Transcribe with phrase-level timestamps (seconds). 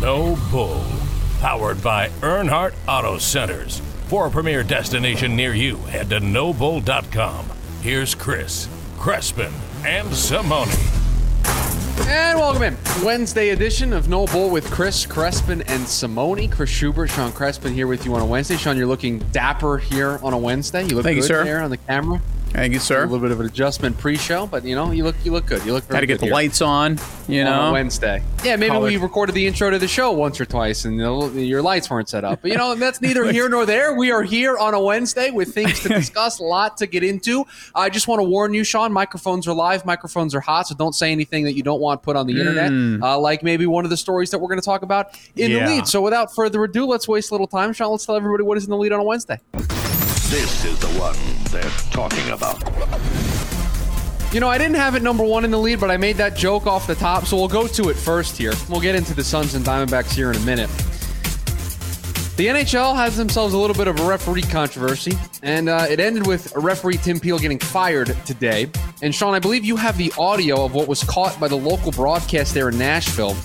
[0.00, 0.82] No Bull.
[1.40, 3.80] Powered by Earnhardt Auto Centers.
[4.06, 7.46] For a premier destination near you, head to nobull.com.
[7.82, 8.66] Here's Chris,
[8.96, 9.52] Crespin,
[9.84, 10.68] and Simone.
[12.08, 12.76] And welcome in.
[13.04, 16.48] Wednesday edition of No Bull with Chris Crespin and Simone.
[16.48, 18.56] Chris Schubert, Sean Crespin here with you on a Wednesday.
[18.56, 20.82] Sean, you're looking dapper here on a Wednesday.
[20.84, 21.44] You look Thank you, good sir.
[21.44, 22.20] there on the camera.
[22.52, 22.98] Thank you, sir.
[23.04, 25.64] A little bit of an adjustment pre-show, but you know, you look you look good.
[25.64, 27.72] You look very Had to get good the here lights on, you on a know.
[27.72, 28.22] Wednesday.
[28.44, 28.88] Yeah, maybe Colored.
[28.90, 32.08] we recorded the intro to the show once or twice, and the, your lights weren't
[32.08, 32.42] set up.
[32.42, 33.94] But you know, that's neither here nor there.
[33.94, 37.44] We are here on a Wednesday with things to discuss, a lot to get into.
[37.74, 38.92] I just want to warn you, Sean.
[38.92, 42.16] Microphones are live, microphones are hot, so don't say anything that you don't want put
[42.16, 42.72] on the internet.
[43.00, 45.66] Uh, like maybe one of the stories that we're going to talk about in Yeah.
[45.66, 45.86] the lead.
[45.86, 47.92] So without further ado, let's waste a little time, Sean.
[47.92, 49.38] Let's tell everybody what is in the lead on a Wednesday.
[50.30, 51.16] This is the one
[51.50, 52.62] they're talking about.
[54.32, 56.36] You know, I didn't have it number one in the lead, but I made that
[56.36, 58.52] joke off the top, so we'll go to it first here.
[58.68, 60.70] We'll get into the Suns and Diamondbacks here in a minute.
[62.36, 66.28] The NHL has themselves a little bit of a referee controversy, and uh, it ended
[66.28, 68.70] with referee Tim Peel getting fired today.
[69.02, 71.90] And Sean, I believe you have the audio of what was caught by the local
[71.90, 73.36] broadcast there in Nashville.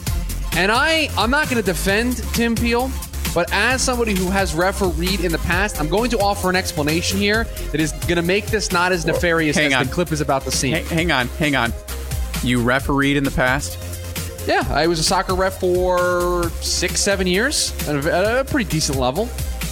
[0.55, 2.91] And I, I'm not going to defend Tim Peel,
[3.35, 7.19] but as somebody who has refereed in the past, I'm going to offer an explanation
[7.19, 9.85] here that is going to make this not as nefarious hang as on.
[9.87, 10.73] the clip is about to seem.
[10.73, 11.73] Hang, hang on, hang on.
[12.43, 13.77] You refereed in the past?
[14.47, 18.69] Yeah, I was a soccer ref for six, seven years at a, at a pretty
[18.69, 19.27] decent level.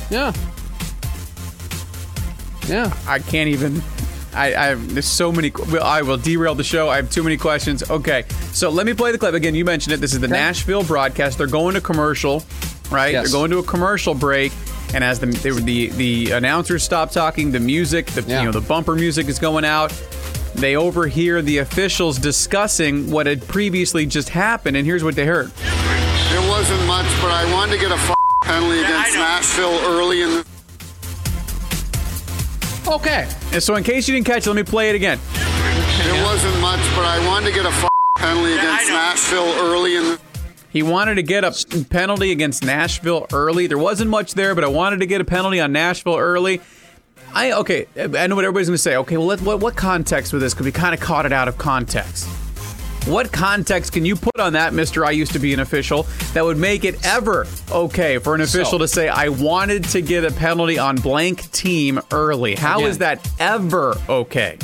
[0.10, 0.34] Yeah.
[2.68, 2.94] Yeah.
[3.08, 3.82] I can't even.
[4.34, 5.52] I, I have, there's so many.
[5.82, 6.90] I will derail the show.
[6.90, 7.88] I have too many questions.
[7.90, 9.54] Okay, so let me play the clip again.
[9.54, 9.98] You mentioned it.
[10.02, 10.34] This is the Okay.
[10.34, 11.38] Nashville broadcast.
[11.38, 12.44] They're going to commercial,
[12.94, 13.12] right?
[13.14, 13.32] Yes.
[13.32, 14.52] They're going to a commercial break.
[14.94, 15.88] And as the they, the
[16.28, 18.40] the announcers stop talking, the music, the Yeah.
[18.42, 19.92] you know the bumper music is going out.
[20.56, 25.48] They overhear the officials discussing what had previously just happened, and here's what they heard.
[25.48, 30.30] It wasn't much, but I wanted to get a f- penalty against Nashville early in
[30.30, 30.46] the.
[32.88, 33.28] Okay.
[33.52, 35.20] And so, in case you didn't catch it, let me play it again.
[35.34, 37.88] It wasn't much, but I wanted to get a f-
[38.18, 40.20] penalty against Nashville early in the.
[40.74, 43.68] He wanted to get a penalty against Nashville early.
[43.68, 46.62] There wasn't much there, but I wanted to get a penalty on Nashville early.
[47.36, 47.86] I okay.
[47.96, 48.96] I know what everybody's going to say.
[48.98, 50.54] Okay, well, let, what what context with this?
[50.54, 52.28] Because we kind of caught it out of context.
[53.06, 55.06] What context can you put on that, Mister?
[55.06, 56.04] I used to be an official.
[56.34, 60.02] That would make it ever okay for an official So- to say, "I wanted to
[60.02, 63.20] get a penalty on blank team early." How is Again.
[63.22, 64.58] that ever okay?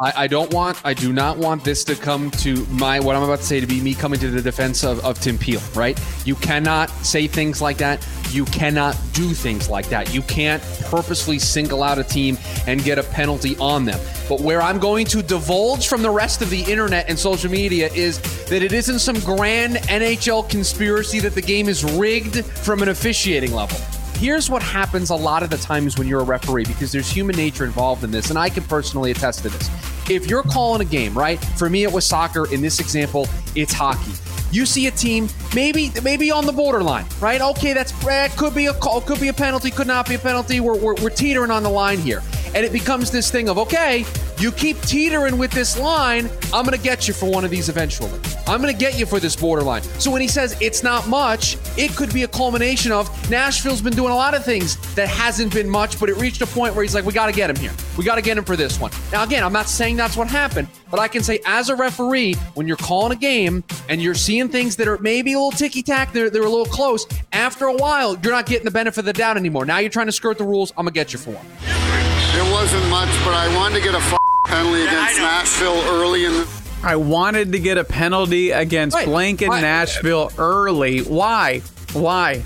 [0.00, 3.22] I, I don't want, I do not want this to come to my, what I'm
[3.22, 6.00] about to say to be me coming to the defense of, of Tim Peel, right?
[6.24, 8.06] You cannot say things like that.
[8.30, 10.14] You cannot do things like that.
[10.14, 14.00] You can't purposely single out a team and get a penalty on them.
[14.26, 17.92] But where I'm going to divulge from the rest of the internet and social media
[17.92, 22.88] is that it isn't some grand NHL conspiracy that the game is rigged from an
[22.88, 23.78] officiating level.
[24.20, 27.34] Here's what happens a lot of the times when you're a referee because there's human
[27.36, 29.70] nature involved in this, and I can personally attest to this.
[30.10, 31.42] If you're calling a game, right?
[31.56, 32.52] For me, it was soccer.
[32.52, 34.12] In this example, it's hockey.
[34.50, 37.40] You see a team, maybe maybe on the borderline, right?
[37.40, 40.18] Okay, that's eh, could be a call, could be a penalty, could not be a
[40.18, 40.60] penalty.
[40.60, 42.22] We're, we're, we're teetering on the line here,
[42.54, 44.04] and it becomes this thing of okay,
[44.40, 48.10] you keep teetering with this line, I'm gonna get you for one of these eventually.
[48.46, 49.82] I'm gonna get you for this borderline.
[49.82, 53.92] So when he says it's not much, it could be a culmination of Nashville's been
[53.92, 56.82] doing a lot of things that hasn't been much, but it reached a point where
[56.82, 57.72] he's like, we gotta get him here.
[57.98, 58.90] We gotta get him for this one.
[59.12, 62.34] Now again, I'm not saying that's what happened, but I can say as a referee,
[62.54, 65.82] when you're calling a game and you're seeing things that are maybe a little ticky
[65.82, 69.04] tack, they're, they're a little close, after a while, you're not getting the benefit of
[69.04, 69.64] the doubt anymore.
[69.64, 71.46] Now you're trying to skirt the rules, I'm gonna get you for one.
[71.66, 76.32] It wasn't much, but I wanted to get a f- penalty against Nashville early in
[76.32, 76.48] the.
[76.82, 79.06] I wanted to get a penalty against Right.
[79.06, 81.00] blank in I- Nashville early.
[81.00, 81.60] Why?
[81.92, 82.42] Why?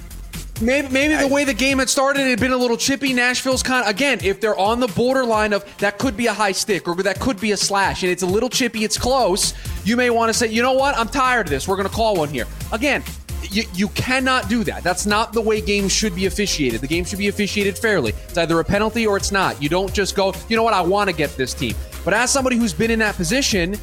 [0.60, 3.12] Maybe, maybe the way the game had started, it had been a little chippy.
[3.12, 6.52] Nashville's kind of, again, if they're on the borderline of that could be a high
[6.52, 9.52] stick or that could be a slash and it's a little chippy, it's close,
[9.84, 11.66] you may want to say, you know what, I'm tired of this.
[11.66, 12.46] We're going to call one here.
[12.70, 13.02] Again,
[13.50, 14.84] you, you cannot do that.
[14.84, 16.80] That's not the way games should be officiated.
[16.80, 18.12] The game should be officiated fairly.
[18.28, 19.60] It's either a penalty or it's not.
[19.60, 21.74] You don't just go, you know what, I want to get this team.
[22.04, 23.76] But as somebody who's been in that position,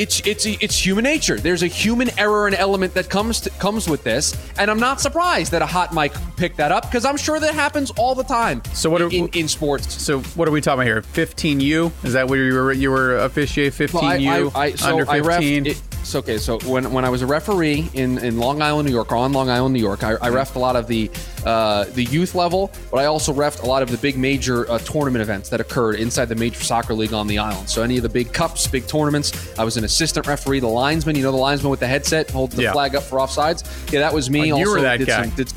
[0.00, 1.36] it's it's it's human nature.
[1.36, 4.98] There's a human error and element that comes to, comes with this, and I'm not
[4.98, 8.24] surprised that a hot mic picked that up because I'm sure that happens all the
[8.24, 8.62] time.
[8.72, 10.02] So what are- in, in sports?
[10.02, 11.26] So what are we talking about here?
[11.26, 11.92] 15U?
[12.02, 15.04] Is that where you were you were officiate 15U Well, I, I, I, so under
[15.04, 15.64] 15?
[15.64, 18.88] refed it, So okay, so when, when I was a referee in, in Long Island,
[18.88, 20.36] New York, or on Long Island, New York, I, I mm-hmm.
[20.36, 21.10] refed a lot of the
[21.44, 24.78] uh, the youth level, but I also refed a lot of the big major uh,
[24.78, 27.68] tournament events that occurred inside the major soccer league on the island.
[27.68, 30.60] So any of the big cups, big tournaments, I was an assistant referee.
[30.60, 32.72] The linesman, you know, the linesman with the headset holding the Yeah.
[32.72, 33.64] flag up for offsides.
[33.92, 34.40] Yeah, that was me.
[34.52, 35.22] Oh, you also were that did guy.
[35.24, 35.52] Some, did,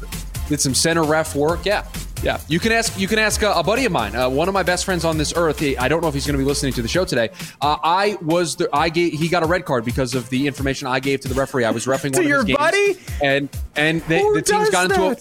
[0.50, 1.66] did some center ref work.
[1.66, 1.86] Yeah.
[2.22, 2.98] Yeah, you can ask.
[2.98, 5.18] You can ask uh, a buddy of mine, uh, one of my best friends on
[5.18, 5.60] this earth.
[5.60, 7.32] He, I don't know if he's going to be listening to the show today.
[7.62, 8.70] Uh, I was the.
[8.72, 9.12] I gave.
[9.12, 11.66] He got a red card because of the information I gave to the referee.
[11.66, 12.98] I was refing To one of your his games, buddy?
[13.22, 15.18] and and they, the teams got into a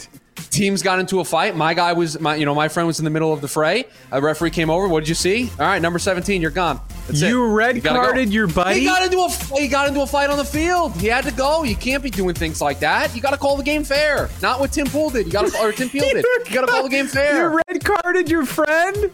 [0.50, 1.56] teams got into a fight.
[1.56, 2.36] My guy was my.
[2.36, 3.84] You know, my friend was in the middle of the fray.
[4.10, 4.88] A referee came over.
[4.88, 5.50] What did you see?
[5.58, 6.80] All right, number seventeen, you're gone.
[7.06, 7.28] That's it.
[7.28, 8.04] You red gotta go.
[8.04, 8.80] carded your buddy?
[8.80, 10.94] He got into a he got into a fight on the field.
[10.96, 11.62] He had to go.
[11.64, 13.14] You can't be doing things like that.
[13.14, 14.28] You got to call the game fair.
[14.40, 15.26] Not what Tim Pool did.
[15.26, 16.24] You got to or Tim Peel did.
[16.48, 17.50] You got to call the game fair.
[17.50, 19.10] You red carded your friend.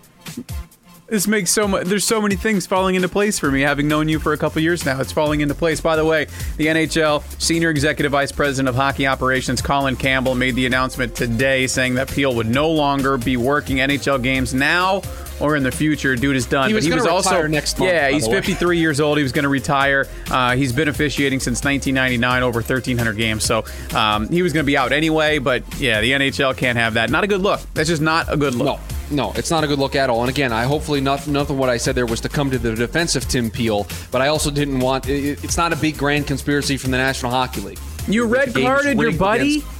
[1.08, 1.86] This makes so much.
[1.86, 4.60] There's so many things falling into place for me, having known you for a couple
[4.60, 5.00] years now.
[5.00, 5.80] It's falling into place.
[5.80, 6.26] By the way,
[6.58, 11.66] the NHL Senior Executive Vice President of Hockey Operations, Colin Campbell, made the announcement today
[11.66, 15.00] saying that Peel would no longer be working NHL games now
[15.40, 16.16] or in the future.
[16.16, 16.68] Dude is done.
[16.68, 18.36] He was but he was also next month, Yeah, he's the way.
[18.36, 19.18] 53 years old.
[19.18, 20.06] He was going to retire.
[20.30, 23.44] Uh, he's been officiating since 1999, over 1,300 games.
[23.44, 23.64] So
[23.94, 25.38] um, he was going to be out anyway.
[25.38, 27.10] But yeah, the NHL can't have that.
[27.10, 27.60] Not a good look.
[27.74, 28.80] That's just not a good look.
[29.10, 30.20] No, no, it's not a good look at all.
[30.20, 32.74] And again, I hopefully nothing, nothing what I said there was to come to the
[32.74, 35.08] defense of Tim Peel, but I also didn't want.
[35.08, 37.78] It, it's not a big grand conspiracy from the National Hockey League.
[38.06, 39.58] You red carded your buddy?
[39.58, 39.77] against-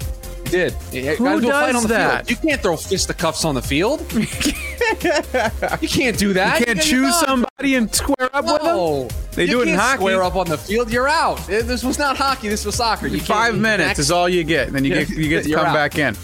[0.50, 2.26] Did You Who do a fight does on the that?
[2.26, 2.30] Field.
[2.42, 4.00] You can't throw fisticuffs on the field.
[4.12, 6.60] you can't do that.
[6.60, 9.08] You can't choose somebody and square up with them.
[9.32, 9.98] They you do it in hockey.
[9.98, 11.38] Square up on the field, you're out.
[11.48, 12.48] Eh, This was not hockey.
[12.48, 13.06] This was soccer.
[13.06, 15.66] You Five minutes is all you get, and then you get you get to come
[15.66, 15.74] out.
[15.74, 16.16] back in.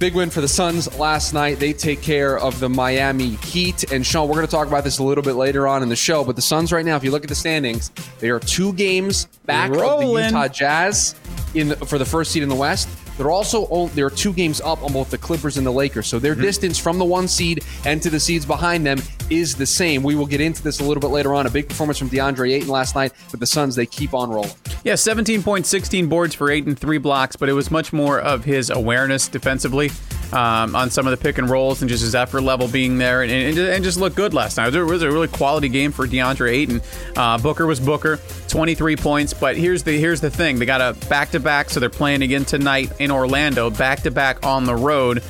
[0.00, 1.60] Big win for the Suns last night.
[1.60, 3.90] They take care of the Miami Heat.
[3.92, 5.96] And Sean, we're going to talk about this a little bit later on in the
[5.96, 6.24] show.
[6.24, 9.26] But the Suns, right now, if you look at the standings, they are two games
[9.46, 11.14] back of the Utah Jazz
[11.54, 12.88] in the, for the first seed in the West.
[13.16, 16.06] They're also on- they're two games up on both the Clippers and the Lakers.
[16.08, 16.22] So Mm-hmm.
[16.22, 19.00] their distance from the one seed and to the seeds behind them
[19.30, 20.02] is the same.
[20.02, 21.46] We will get into this a little bit later on.
[21.46, 24.50] A big performance from DeAndre Ayton last night, but the Suns they keep on rolling.
[24.84, 28.20] Yeah, 17 points, 16 boards for eight and three blocks, but it was much more
[28.20, 29.90] of his awareness defensively
[30.32, 33.22] um, on some of the pick and rolls and just his effort level being there
[33.22, 34.74] and, and, and just looked good last night.
[34.74, 36.82] It was, a, really quality game for DeAndre Ayton.
[37.16, 38.18] Uh, Booker was Booker,
[38.48, 41.80] 23 points, but here's the here's the thing: they got a back to back, so
[41.80, 45.22] they're playing again tonight in Orlando, back to back on the road.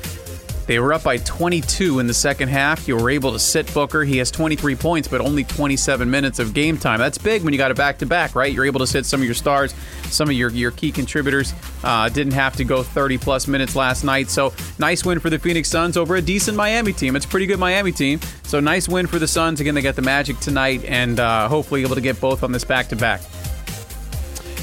[0.66, 2.88] They were up by 22 in the second half.
[2.88, 4.02] You were able to sit Booker.
[4.04, 6.98] He has 23 points, but only 27 minutes of game time.
[6.98, 8.52] That's big when you got a back to back, right?
[8.52, 9.74] You're able to sit some of your stars,
[10.04, 11.52] some of your, your key contributors.
[11.82, 14.30] Uh, didn't have to go 30 plus minutes last night.
[14.30, 17.16] So nice win for the Phoenix Suns over a decent Miami team.
[17.16, 18.20] It's a pretty good Miami team.
[18.44, 19.60] So nice win for the Suns.
[19.60, 22.64] Again, they got the Magic tonight and uh, hopefully able to get both on this
[22.64, 23.20] back to back.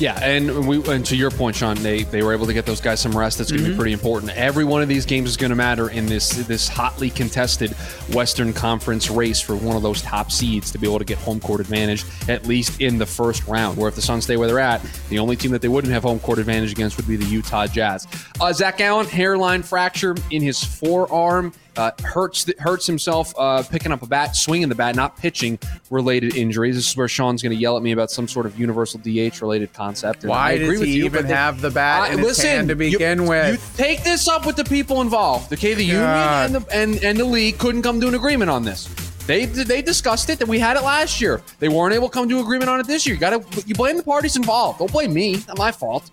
[0.02, 2.82] Yeah, and we and to your point, Sean, they they were able to get those
[2.82, 3.38] guys some rest.
[3.38, 4.36] That's going to be pretty important.
[4.36, 7.70] Every one of these games is going to matter in this this hotly contested
[8.12, 11.40] Western Conference race for one of those top seeds to be able to get home
[11.40, 13.78] court advantage at least in the first round.
[13.78, 16.02] Where if the Suns stay where they're at, the only team that they wouldn't have
[16.02, 18.08] home court advantage against would be the Utah Jazz.
[18.40, 21.54] Uh, Zac Gallen hairline fracture in his forearm.
[21.78, 25.58] Uh, hurts hurts himself uh, picking up a bat, swinging the bat, not pitching
[25.90, 26.76] related injuries.
[26.76, 29.42] This is where Sean's going to yell at me about some sort of universal DH
[29.42, 30.26] related concept.
[30.26, 32.46] I Why agree does he you, even they- have the bat I- in his listen,
[32.50, 33.54] hand to you- begin with?
[33.54, 35.54] You take this up with the people involved.
[35.54, 35.94] Okay, the God.
[35.94, 36.06] union
[36.44, 38.90] and the and, and the league couldn't come to an agreement on this.
[39.28, 41.42] They they discussed it, and we had it last year.
[41.60, 43.14] They weren't able to come to an agreement on it this year.
[43.16, 44.80] You got to you blame the parties involved.
[44.80, 45.42] Don't blame me.
[45.48, 46.12] Not my fault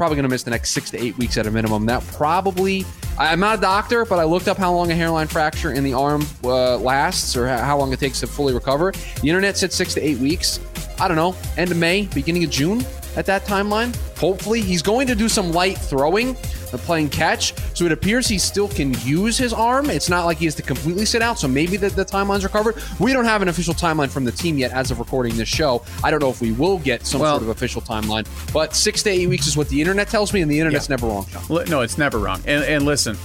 [0.00, 1.84] probably going to miss the next six to eight weeks at a minimum.
[1.84, 2.86] That probably,
[3.18, 5.92] I'm not a doctor, but I looked up how long a hairline fracture in the
[5.92, 8.92] arm uh, lasts or how long it takes to fully recover.
[9.20, 10.58] The internet said six to eight weeks.
[10.98, 12.82] I don't know, end of May, beginning of June
[13.14, 13.94] at that timeline.
[14.16, 16.34] Hopefully, he's going to do some light throwing,
[16.78, 17.54] playing catch.
[17.76, 19.90] So it appears he still can use his arm.
[19.90, 21.38] It's not like he has to completely sit out.
[21.38, 22.76] So maybe the, the timeline's are covered.
[22.98, 25.82] We don't have an official timeline from the team yet as of recording this show.
[26.04, 29.02] I don't know if we will get some Well- sort of official timeline, but six
[29.04, 30.96] to eight weeks is what the internet tells me, and the internet's Yeah.
[30.96, 31.26] never wrong.
[31.30, 31.64] Sean.
[31.68, 32.40] No, it's never wrong.
[32.46, 33.16] And, and listen,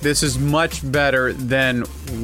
[0.00, 1.82] this is much better than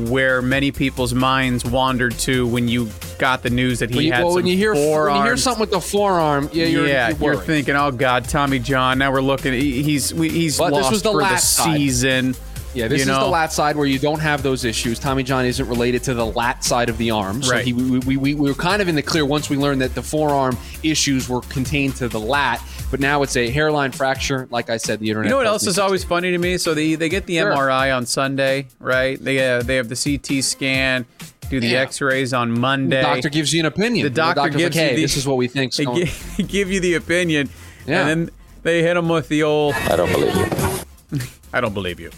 [0.08, 4.20] where many people's minds wandered to when you got the news that he you, had
[4.22, 7.08] well, some when you hear when you hear something with the forearm, yeah, you're, yeah,
[7.10, 8.98] you're, you're thinking, oh God, Tommy John.
[8.98, 9.52] Now we're looking.
[9.52, 11.76] He's he's But this lost was the for the last side.
[11.76, 12.34] season.
[12.74, 13.20] Yeah, this you is know?
[13.20, 14.98] the lat side where you don't have those issues.
[14.98, 17.64] Tommy John isn't related to the lat side of the arm, so Right.
[17.64, 19.94] he, we, we, we, we were kind of in the clear once we learned that
[19.94, 22.62] the forearm issues were contained to the lat.
[22.90, 24.46] But now it's a hairline fracture.
[24.50, 25.26] Like I said, the internet.
[25.28, 26.58] You know what else is always funny to me?
[26.58, 27.52] So they they get the Sure.
[27.52, 29.18] MRI on Sunday, right?
[29.18, 31.06] They uh, they have the CT scan,
[31.50, 31.80] do the Yeah.
[31.82, 32.96] X-rays on Monday.
[32.96, 34.04] The doctor gives you an opinion.
[34.04, 35.74] the doctor doctor's gives like, hey, you the, this is what we think.
[35.74, 37.48] They gi- give you the opinion,
[37.86, 38.00] Yeah.
[38.08, 39.74] and then they hit them with the old.
[39.74, 41.20] I don't believe you.
[41.52, 42.10] I don't believe you.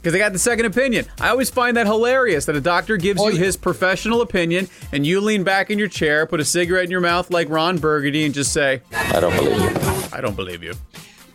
[0.00, 1.04] Because they got the second opinion.
[1.20, 3.44] I always find that hilarious that a doctor gives Oh, you yeah.
[3.44, 7.02] his professional opinion and you lean back in your chair, put a cigarette in your
[7.02, 10.08] mouth like Ron Burgundy, and just say, I don't believe you.
[10.10, 10.72] I don't believe you.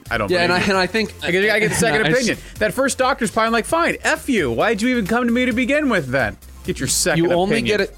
[0.10, 0.74] I don't yeah, and I, believe you.
[0.74, 2.38] and I think I get, I get the second I- opinion.
[2.58, 4.52] That first doctor's probably like, fine, F you.
[4.52, 6.36] Why'd you even come to me to begin with then?
[6.66, 7.78] Get your second You only opinion.
[7.78, 7.96] get it.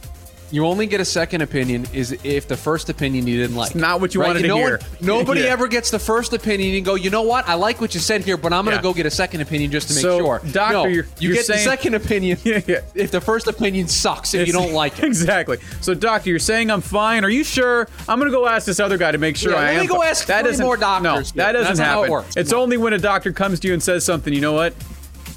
[0.50, 3.76] You only get a second opinion is if the first opinion you didn't like.
[3.76, 4.80] not what you wanted to no hear.
[5.02, 5.48] nobody Yeah.
[5.48, 7.46] ever gets the first opinion and go, you know what?
[7.50, 8.82] I like what you said here, but I'm going to Yeah.
[8.82, 10.42] go get a second opinion just to make So, sure.
[10.54, 12.80] doctor, no, you're- you you're get saying- the second opinion Yeah, yeah.
[12.96, 15.04] if the first opinion sucks if you don't like it.
[15.04, 15.58] Exactly.
[15.82, 17.26] So, doctor, you're saying I'm fine.
[17.26, 17.90] Are you sure?
[18.08, 19.82] I'm gonna go ask this other guy to make sure Yeah, I let am.
[19.82, 21.36] me go fi- ask three more doctors.
[21.36, 22.12] No, that doesn't that's not how it happen.
[22.14, 22.38] works.
[22.38, 24.34] It's Come only when a doctor comes to you and says something.
[24.34, 24.74] You know what?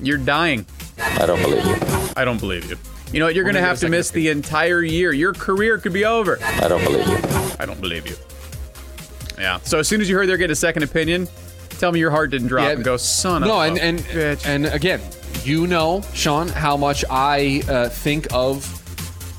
[0.00, 0.66] You're dying.
[1.00, 1.76] I don't believe you.
[2.16, 2.76] I don't believe you.
[3.12, 3.34] You know what?
[3.34, 5.12] You're gonna have to miss the entire year.
[5.12, 6.38] Your career could be over.
[6.42, 7.18] I don't believe you.
[7.58, 8.16] I don't believe you.
[9.38, 9.58] Yeah.
[9.62, 11.26] So as soon as you heard they're getting a second opinion,
[11.70, 13.98] tell me your heart didn't drop Yeah, and go, son No, of and a and
[14.00, 14.46] bitch.
[14.46, 15.00] and again,
[15.44, 18.76] you know, Sean, how much I uh, think of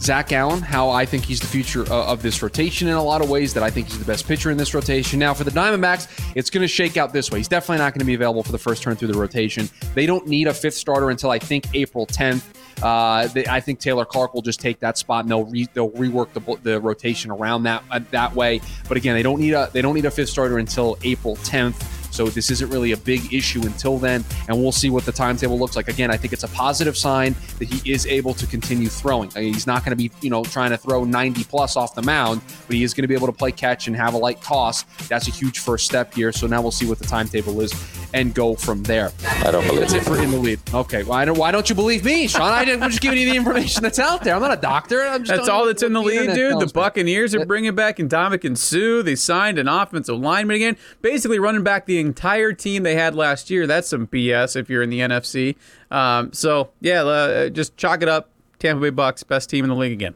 [0.01, 3.21] Zac Gallen, how I think he's the future uh, of this rotation in a lot
[3.21, 3.53] of ways.
[3.53, 5.19] That I think he's the best pitcher in this rotation.
[5.19, 7.37] Now, for the Diamondbacks, it's going to shake out this way.
[7.37, 9.69] He's definitely not going to be available for the first turn through the rotation.
[9.93, 12.41] They don't need a fifth starter until I think April 10th.
[12.81, 15.91] Uh, they, I think Taylor Clarke will just take that spot, and they'll re, they'll
[15.91, 18.61] rework the, the rotation around that uh, that way.
[18.87, 21.83] But again, they don't need a they don't need a fifth starter until April 10th.
[22.11, 25.57] So this isn't really a big issue until then, and we'll see what the timetable
[25.57, 25.87] looks like.
[25.87, 29.31] Again, I think it's a positive sign that he is able to continue throwing.
[29.31, 32.41] He's not going to be, you know, trying to throw 90 plus off the mound,
[32.67, 34.83] but he is going to be able to play catch and have a light toss.
[35.07, 36.33] That's a huge first step here.
[36.33, 37.71] So now we'll see what the timetable is
[38.13, 39.11] and go from there.
[39.43, 39.99] I don't believe That's you.
[39.99, 40.59] it for in the lead.
[40.73, 42.51] Okay, why don't why don't you believe me, Sean?
[42.51, 44.35] I didn't, I'm just giving you the information that's out there.
[44.35, 45.01] I'm not a doctor.
[45.01, 46.35] I'm just That's all that's in the what lead, dude.
[46.35, 46.81] The tells me.
[46.81, 49.01] Buccaneers are bringing back Ndamukong Suh.
[49.01, 53.49] They signed an offensive lineman again, basically running back the entire team they had last
[53.49, 53.67] year.
[53.67, 55.55] That's some BS if you're in the NFC.
[55.89, 58.29] Um, so yeah, uh, just chalk it up.
[58.59, 60.13] Tampa Bay Bucks, best team in the league again.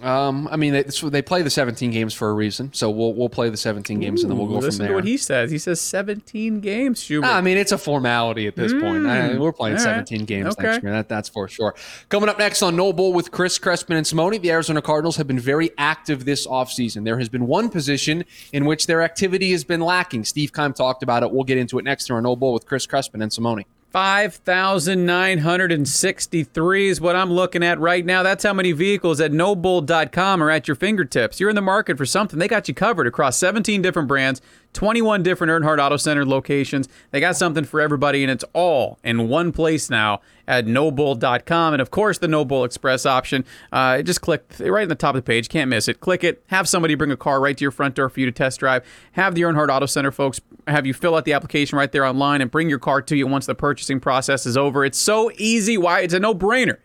[0.00, 3.12] Um, I mean, they, so they play the 17 games for a reason, so we'll
[3.14, 5.50] we'll play the 17 games and then we'll go Listen from to what he says.
[5.50, 7.00] He says 17 games.
[7.02, 7.30] Schubert.
[7.30, 9.06] I mean, it's a formality at this point.
[9.06, 10.08] I- we're playing all right.
[10.08, 10.62] 17 games Okay.
[10.62, 10.92] next year.
[10.92, 11.74] That, that's for sure.
[12.08, 15.26] Coming up next on No Bull with Chris Crespin and Simone, the Arizona Cardinals have
[15.26, 17.04] been very active this offseason.
[17.04, 20.24] There has been one position in which their activity has been lacking.
[20.24, 21.30] Steve Keim talked about it.
[21.30, 23.64] We'll get into it next here on No Bull with Chris Crespin and Simone.
[23.92, 28.22] 5,963 is what I'm looking at right now.
[28.22, 31.38] That's how many vehicles at nobull.com are at your fingertips.
[31.38, 32.38] You're in the market for something.
[32.38, 34.40] They got you covered across 17 different brands,
[34.72, 36.88] 21 different Earnhardt Auto Center locations.
[37.10, 41.74] They got something for everybody, and it's all in one place now at nobull.com.
[41.74, 43.44] And of course, the No Bull Express option.
[43.70, 45.48] Uh, just click right in the top of the page.
[45.48, 46.00] Can't miss it.
[46.00, 46.42] Click it.
[46.48, 48.84] Have somebody bring a car right to your front door for you to test drive.
[49.12, 52.40] Have the Earnhardt Auto Center folks have you fill out the application right there online
[52.40, 54.84] and bring your car to you once the purchasing process is over.
[54.84, 55.76] It's so easy.
[55.76, 56.00] Why?
[56.00, 56.78] It's a no brainer.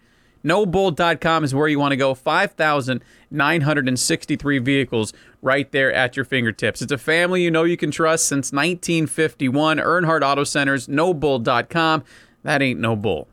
[0.43, 2.13] NoBull.com is where you want to go.
[2.13, 6.81] 5,963 vehicles right there at your fingertips.
[6.81, 9.77] It's a family you know you can trust since 1951.
[9.77, 12.03] Earnhardt Auto Centers, NoBull.com.
[12.43, 13.27] That ain't no bull.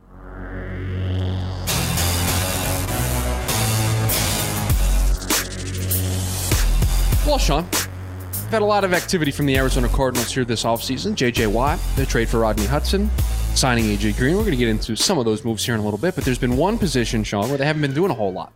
[7.26, 11.14] Well, Sean, we've had a lot of activity from the Arizona Cardinals here this offseason.
[11.14, 11.46] J.J.
[11.46, 13.10] Watt, the trade for Rodney Hudson,
[13.54, 14.12] signing A.J.
[14.12, 14.36] Green.
[14.36, 16.24] We're going to get into some of those moves here in a little bit, but
[16.24, 18.52] there's been one position, Sean, where they haven't been doing a whole lot.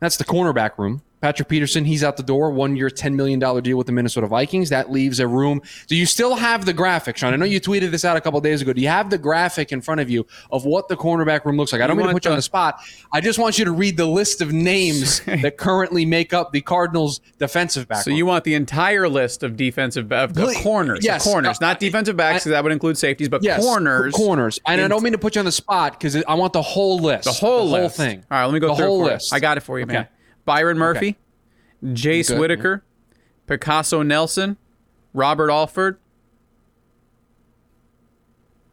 [0.00, 1.02] That's the cornerback room.
[1.22, 2.50] Patrick Peterson, he's out the door.
[2.50, 4.68] One year, $10 million deal with the Minnesota Vikings.
[4.70, 5.62] That leaves a room.
[5.86, 7.32] Do you still have the graphic, Sean?
[7.32, 8.72] I know you tweeted this out a couple days ago.
[8.72, 11.72] Do you have the graphic in front of you of what the cornerback room looks
[11.72, 11.80] like?
[11.80, 12.80] I don't You mean to put you on the- the spot.
[13.12, 16.60] I just want you to read the list of names that currently make up the
[16.60, 18.18] Cardinals' defensive back So room.
[18.18, 21.22] you want the entire list of defensive of, of corners, Yes.
[21.22, 24.58] corners, not defensive backs, because that would include safeties, but Yes, corners, corners.
[24.66, 26.98] And I don't mean to put you on the spot because I want the whole
[26.98, 27.96] list, the whole the whole list.
[27.96, 28.24] thing.
[28.28, 29.12] All right, let me go the through whole for you.
[29.12, 29.32] list.
[29.32, 30.08] I got it for you, man.
[30.42, 30.52] Okay.
[30.56, 31.16] Byron Murphy,
[31.84, 32.40] Jace Good.
[32.40, 32.84] Whittaker,
[33.46, 34.56] Picasso Nelson,
[35.12, 35.98] Robert Alford.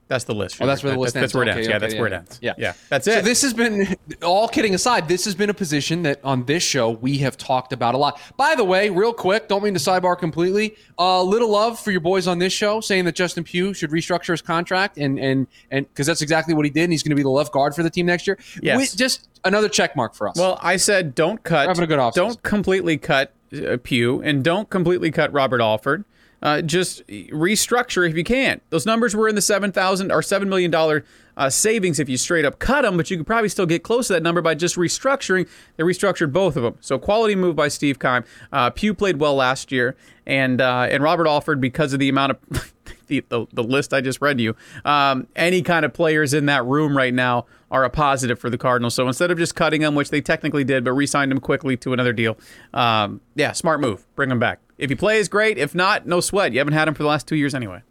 [0.09, 0.59] That's the list.
[0.59, 1.33] Oh, that's where the list that's, ends.
[1.33, 1.67] That's where it Okay, ends.
[1.67, 2.39] Yeah, okay, that's where it ends.
[2.41, 2.53] Yeah.
[2.57, 3.13] yeah, that's it.
[3.13, 6.63] So this has been, all kidding aside, this has been a position that on this
[6.63, 8.19] show we have talked about a lot.
[8.35, 10.75] By the way, real quick, don't mean to sidebar completely.
[10.97, 13.91] A uh, little love for your boys on this show, saying that Justin Pugh should
[13.91, 17.11] restructure his contract, and and and because that's exactly what he did, and he's going
[17.11, 18.39] to be the left guard for the team next year.
[18.63, 18.77] Yes.
[18.77, 20.37] We- just another check mark for us.
[20.37, 21.67] Well, I said don't cut.
[21.67, 22.13] Having a good.
[22.15, 26.03] Don't completely cut uh, Pugh, and don't completely cut Robert Alford.
[26.41, 28.61] Uh, just restructure if you can.
[28.69, 31.03] Those numbers were in the seven thousand or seven million dollar
[31.37, 34.07] uh, savings if you straight up cut them, but you could probably still get close
[34.07, 35.47] to that number by just restructuring.
[35.77, 38.23] They restructured both of them, so quality move by Steve Keim.
[38.51, 42.31] Uh, Pugh played well last year, and uh, and Robert Alford because of the amount
[42.31, 42.73] of
[43.07, 44.55] the, the, the list I just read you.
[44.85, 48.57] Um, any kind of players in that room right now are a positive for the
[48.57, 48.95] Cardinals.
[48.95, 51.93] So instead of just cutting them, which they technically did, but re-signed them quickly to
[51.93, 52.37] another deal,
[52.73, 54.05] um, yeah, smart move.
[54.15, 54.59] Bring them back.
[54.79, 55.57] If he plays, great.
[55.57, 56.53] If not, no sweat.
[56.53, 57.83] You haven't had him for the last two years anyway.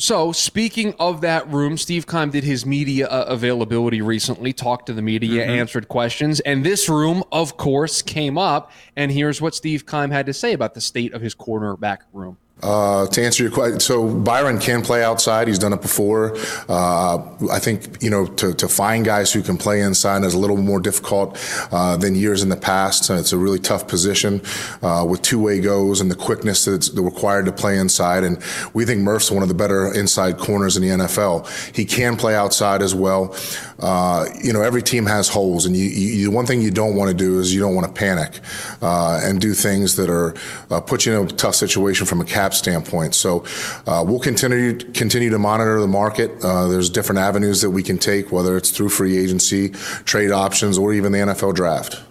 [0.00, 4.92] So, speaking of that room, Steve Keim did his media uh, availability recently, talked to
[4.92, 5.50] the media, mm-hmm.
[5.50, 8.70] answered questions, and this room, of course, came up.
[8.94, 12.38] And here's what Steve Keim had to say about the state of his cornerback room.
[12.60, 15.46] Uh, to answer your question, so Byron can play outside.
[15.46, 16.36] He's done it before.
[16.68, 17.18] Uh,
[17.52, 20.56] I think you know to, to find guys who can play inside is a little
[20.56, 21.38] more difficult
[21.70, 23.10] uh, than years in the past.
[23.10, 24.42] it's a really tough position
[24.82, 28.24] uh, with two-way goes and the quickness that's required to play inside.
[28.24, 28.42] And
[28.74, 31.76] we think Murph's one of the better inside corners in the NFL.
[31.76, 33.36] He can play outside as well.
[33.78, 37.08] Uh, you know, every team has holes, and you, you, one thing you don't want
[37.08, 38.40] to do is you don't want to panic
[38.82, 40.32] uh, and do things that are
[40.80, 43.14] put you in a tough situation from a cap standpoint.
[43.14, 43.44] So
[43.86, 46.32] uh, we'll continue continue to monitor the market.
[46.42, 49.70] Uh, there's different avenues that we can take, whether it's through free agency,
[50.04, 52.02] trade options, or even the NFL draft.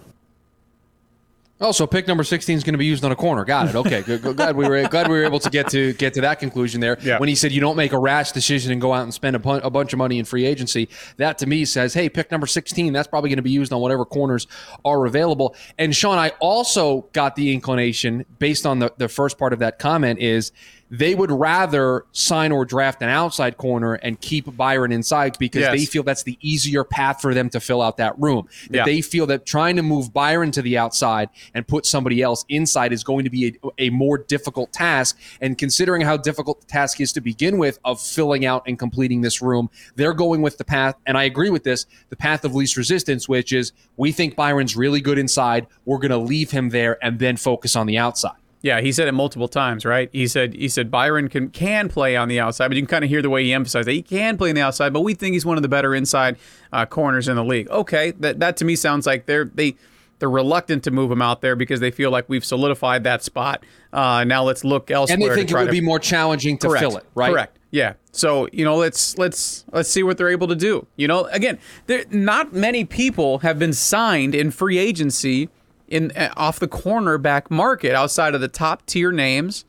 [1.60, 3.44] Oh, so pick number sixteen is going to be used on a corner.
[3.44, 3.74] Got it.
[3.74, 6.38] Okay, good, glad we were glad we were able to get to get to that
[6.38, 6.96] conclusion there.
[7.02, 7.18] Yeah.
[7.18, 9.66] When he said you don't make a rash decision and go out and spend a,
[9.66, 12.92] a bunch of money in free agency, that to me says, hey, pick number sixteen.
[12.92, 14.46] That's probably going to be used on whatever corners
[14.84, 15.56] are available.
[15.78, 19.80] And Sean, I also got the inclination based on the the first part of that
[19.80, 20.52] comment is
[20.90, 25.72] they would rather sign or draft an outside corner and keep Byron inside because yes.
[25.72, 28.48] they feel that's the easier path for them to fill out that room.
[28.70, 28.84] That yeah.
[28.84, 32.92] they feel that trying to move Byron to the outside and put somebody else inside
[32.92, 35.18] is going to be a, a more difficult task.
[35.40, 39.20] And considering how difficult the task is to begin with of filling out and completing
[39.20, 42.54] this room, they're going with the path, and I agree with this, the path of
[42.54, 45.66] least resistance, which is we think Byron's really good inside.
[45.84, 48.36] We're going to leave him there and then focus on the outside.
[48.60, 50.10] Yeah, he said it multiple times, right?
[50.12, 53.04] He said he said Byron can can play on the outside, but you can kind
[53.04, 55.14] of hear the way he emphasized that he can play on the outside, but we
[55.14, 56.36] think he's one of the better inside
[56.72, 57.68] uh, corners in the league.
[57.70, 59.76] Okay, that that to me sounds like they're they
[60.18, 63.64] they're reluctant to move him out there because they feel like we've solidified that spot.
[63.92, 65.14] Uh, now let's look elsewhere.
[65.14, 67.32] And they think it would to, be more challenging to correct, fill it, right?
[67.32, 67.58] Correct.
[67.70, 67.94] Yeah.
[68.10, 70.86] So you know, let's let's let's see what they're able to do.
[70.96, 75.48] You know, again, there not many people have been signed in free agency
[75.88, 79.64] in uh, off the cornerback market outside of the top tier names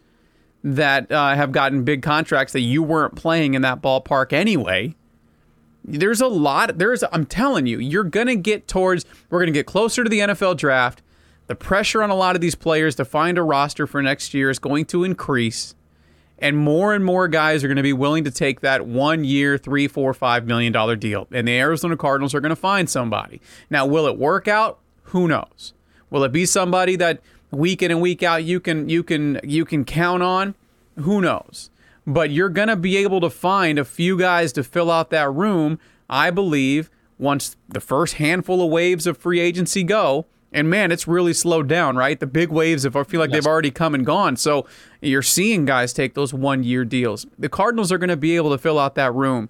[0.63, 4.95] that uh, have gotten big contracts that you weren't playing in that ballpark anyway.
[5.83, 6.77] There's a lot.
[6.77, 7.03] There's.
[7.11, 9.05] I'm telling you, you're gonna get towards.
[9.29, 11.01] We're gonna get closer to the NFL draft.
[11.47, 14.51] The pressure on a lot of these players to find a roster for next year
[14.51, 15.73] is going to increase,
[16.37, 19.57] and more and more guys are going to be willing to take that one year,
[19.57, 21.27] three, four, five million dollar deal.
[21.31, 23.41] And the Arizona Cardinals are going to find somebody.
[23.69, 24.77] Now, will it work out?
[25.05, 25.73] Who knows?
[26.09, 29.65] Will it be somebody that week in and week out you can you can you
[29.65, 30.55] can count on?
[30.97, 31.69] Who knows?
[32.05, 35.31] But you're going to be able to find a few guys to fill out that
[35.31, 40.25] room, I believe, once the first handful of waves of free agency go.
[40.51, 42.19] And man, it's really slowed down, right?
[42.19, 43.43] The big waves of I feel like yes.
[43.43, 44.35] they've already come and gone.
[44.35, 44.65] So
[45.01, 47.27] you're seeing guys take those one year deals.
[47.37, 49.49] The Cardinals are going to be able to fill out that room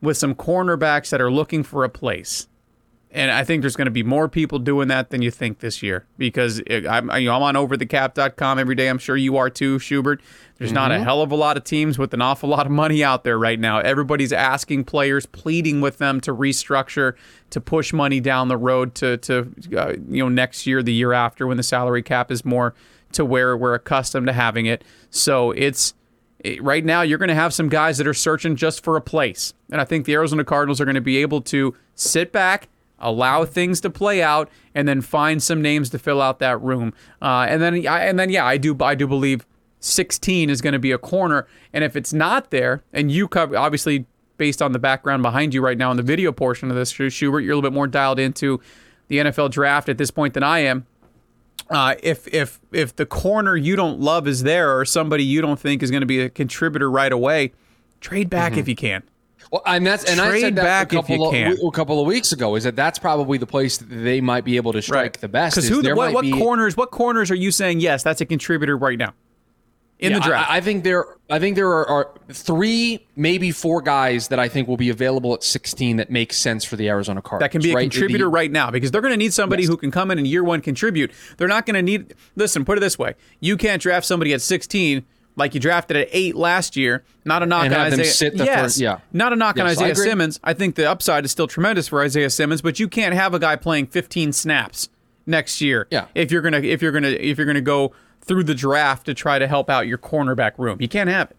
[0.00, 2.48] with some cornerbacks that are looking for a place
[3.14, 5.82] and I think there's going to be more people doing that than you think this
[5.82, 8.88] year because it, I'm, you know, I'm on overthecap.com every day.
[8.88, 10.22] I'm sure you are too, Schubert.
[10.56, 10.76] There's mm-hmm.
[10.76, 11.04] not a mm-hmm.
[11.04, 13.60] hell of a lot of teams with an awful lot of money out there right
[13.60, 13.80] now.
[13.80, 17.14] Everybody's asking players, pleading with them to restructure,
[17.50, 21.12] to push money down the road to to uh, you know next year, the year
[21.12, 22.74] after, when the salary cap is more
[23.12, 24.84] to where we're accustomed to having it.
[25.10, 25.92] So it's
[26.60, 29.52] right now you're going to have some guys that are searching just for a place,
[29.70, 32.68] and I think the Arizona Cardinals are going to be able to sit back
[33.02, 36.94] allow things to play out, and then find some names to fill out that room.
[37.20, 39.46] Uh, and then, and then, yeah, I do, I do believe
[39.80, 41.46] 16 is going to be a corner.
[41.72, 44.06] And if it's not there, and you cover, obviously,
[44.38, 47.40] based on the background behind you right now in the video portion of this, Schubert,
[47.40, 48.60] you're a little bit more dialed into
[49.08, 50.86] the NFL draft at this point than I am.
[51.70, 55.60] Uh, if if if the corner you don't love is there, or somebody you don't
[55.60, 57.52] think is going to be a contributor right away,
[58.00, 58.60] trade back mm-hmm.
[58.60, 59.02] if you can.
[59.52, 62.32] Well, and that's and Trade I said that a couple, of, a couple of weeks
[62.32, 65.20] ago is that that's probably the place that they might be able to strike right.
[65.20, 65.56] the best.
[65.56, 67.80] Because who, what, what be, corners, what corners are you saying?
[67.80, 69.12] Yes, that's a contributor right now
[70.02, 70.50] in yeah, the draft.
[70.50, 74.48] I, I, think there, I think there are, are, three, maybe four guys that I
[74.48, 77.44] think will be available at 16 that make sense for the Arizona Cardinals.
[77.44, 77.82] That can be a right?
[77.82, 79.68] contributor be, right now because they're going to need somebody yes.
[79.68, 81.12] who can come in and year one contribute.
[81.36, 82.14] They're not going to need.
[82.36, 85.04] Listen, put it this way: you can't draft somebody at 16
[85.36, 87.04] like you drafted at eight last year.
[87.24, 88.30] Not a knock And on Isaiah.
[88.34, 88.98] yes, first- yeah.
[89.12, 90.04] not a knock on Yes, I Isaiah agree.
[90.04, 90.40] Simmons.
[90.44, 93.38] I think the upside is still tremendous for Isaiah Simmons, but you can't have a
[93.38, 94.88] guy playing 15 snaps
[95.26, 95.86] next year.
[95.90, 96.06] Yeah.
[96.14, 99.38] If you're gonna if you're gonna if you're gonna go through the draft to try
[99.38, 101.36] to help out your cornerback room, you can't have it.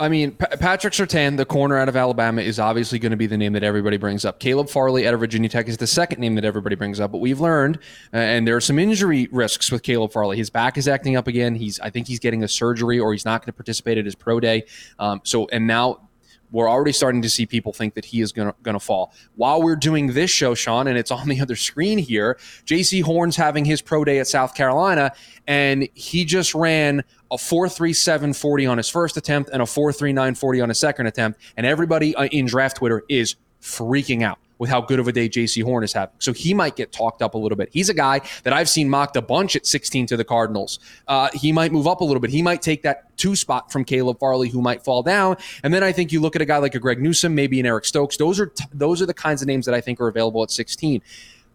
[0.00, 3.26] I mean, Pa- Patrick Surtain, the corner out of Alabama, is obviously going to be
[3.26, 4.38] the name that everybody brings up.
[4.38, 7.10] Caleb Farley out of Virginia Tech is the second name that everybody brings up.
[7.10, 7.78] But we've learned,
[8.14, 10.36] uh, and there are some injury risks with Caleb Farley.
[10.36, 11.56] His back is acting up again.
[11.56, 14.14] He's, I think, he's getting a surgery, or he's not going to participate at his
[14.14, 14.66] pro day.
[15.00, 16.08] Um, so, and now
[16.50, 19.12] we're already starting to see people think that he is going to fall.
[19.34, 23.36] While we're doing this show, Sean, and it's on the other screen here, Jaycee Horn's
[23.36, 25.12] having his pro day at South Carolina,
[25.46, 30.78] and he just ran a 4.3740 on his first attempt and a 4.3940 on his
[30.78, 31.40] second attempt.
[31.56, 35.28] And everybody uh, in draft Twitter is freaking out with how good of a day
[35.28, 36.14] Jaycee Horn is having.
[36.18, 37.68] So he might get talked up a little bit.
[37.72, 40.80] He's a guy that I've seen mocked a bunch at 16 to the Cardinals.
[41.06, 42.30] Uh, he might move up a little bit.
[42.30, 45.36] He might take that two spot from Caleb Farley, who might fall down.
[45.62, 47.66] And then I think you look at a guy like a Greg Newsome, maybe an
[47.66, 48.16] Eric Stokes.
[48.16, 50.50] Those are t- those are the kinds of names that I think are available at
[50.50, 51.02] 16.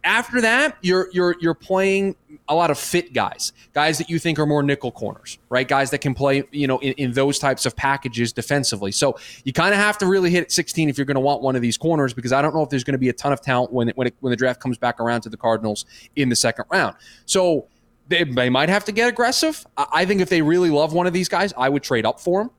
[0.04, 2.16] After that, you're you're you're playing
[2.50, 5.68] a lot of fit guys, guys that you think are more nickel corners, right?
[5.68, 8.92] Guys that can play, you know, in, in those types of packages defensively.
[8.92, 11.42] So you kind of have to really hit at 16 if you're going to want
[11.42, 13.32] one of these corners, because I don't know if there's going to be a ton
[13.32, 15.86] of talent when it, when it, when the draft comes back around to the Cardinals
[16.16, 16.96] in the second round.
[17.26, 17.68] So
[18.10, 19.66] they, they might have to get aggressive.
[19.78, 22.20] I I think if they really love one of these guys, I would trade up
[22.20, 22.50] for him.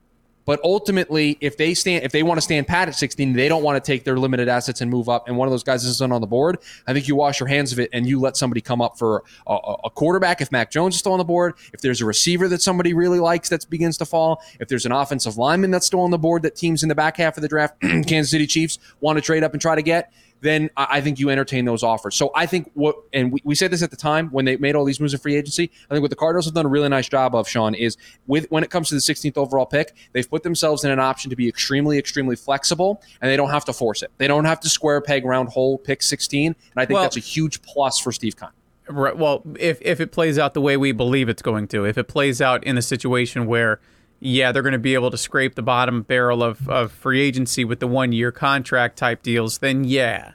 [0.44, 3.62] But ultimately, if they stand, if they want to stand pat at 16, they don't
[3.62, 5.28] want to take their limited assets and move up.
[5.28, 6.58] And one of those guys isn't on the board.
[6.86, 9.24] I think you wash your hands of it and you let somebody come up for
[9.46, 9.54] a,
[9.84, 10.40] a- quarterback.
[10.40, 13.20] If Mac Jones is still on the board, if there's a receiver that somebody really
[13.20, 16.42] likes that begins to fall, if there's an offensive lineman that's still on the board
[16.42, 19.44] that teams in the back half of the draft, Kansas City Chiefs want to trade
[19.44, 20.12] up and try to get,
[20.44, 22.14] then I think you entertain those offers.
[22.14, 24.76] So I think what, and we, we said this at the time when they made
[24.76, 25.70] all these moves in free agency.
[25.90, 28.46] I think what the Cardinals have done a really nice job of, Sean, is with
[28.50, 31.36] when it comes to the 16th overall pick, they've put themselves in an option to
[31.36, 34.10] be extremely, extremely flexible, and they don't have to force it.
[34.18, 37.16] They don't have to square peg round hole pick 16, and I think Well- that's
[37.16, 38.50] a huge plus for Steve Keim.
[38.86, 39.16] Right.
[39.16, 42.06] Well, if if it plays out the way we believe it's going to, if it
[42.06, 43.80] plays out in a situation where,
[44.26, 47.62] yeah, they're going to be able to scrape the bottom barrel of, of free agency
[47.64, 50.32] with the one year contract type deals, then yeah.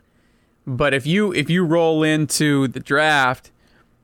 [0.67, 3.52] But if you if you roll into the draft,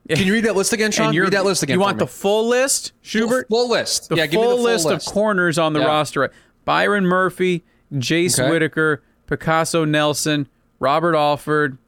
[0.08, 1.14] Can you read that list again, Sean?
[1.16, 1.74] Read that list again.
[1.74, 2.00] you want me.
[2.00, 3.46] the full list, Schubert?
[3.48, 4.08] full list?
[4.08, 5.86] The yeah, give full, me the full list, list of corners on the Yeah.
[5.86, 6.32] roster:
[6.64, 8.50] Byron Murphy, Jace Okay.
[8.50, 10.48] Whittaker, Picasso Nelson,
[10.80, 11.78] Robert Alford.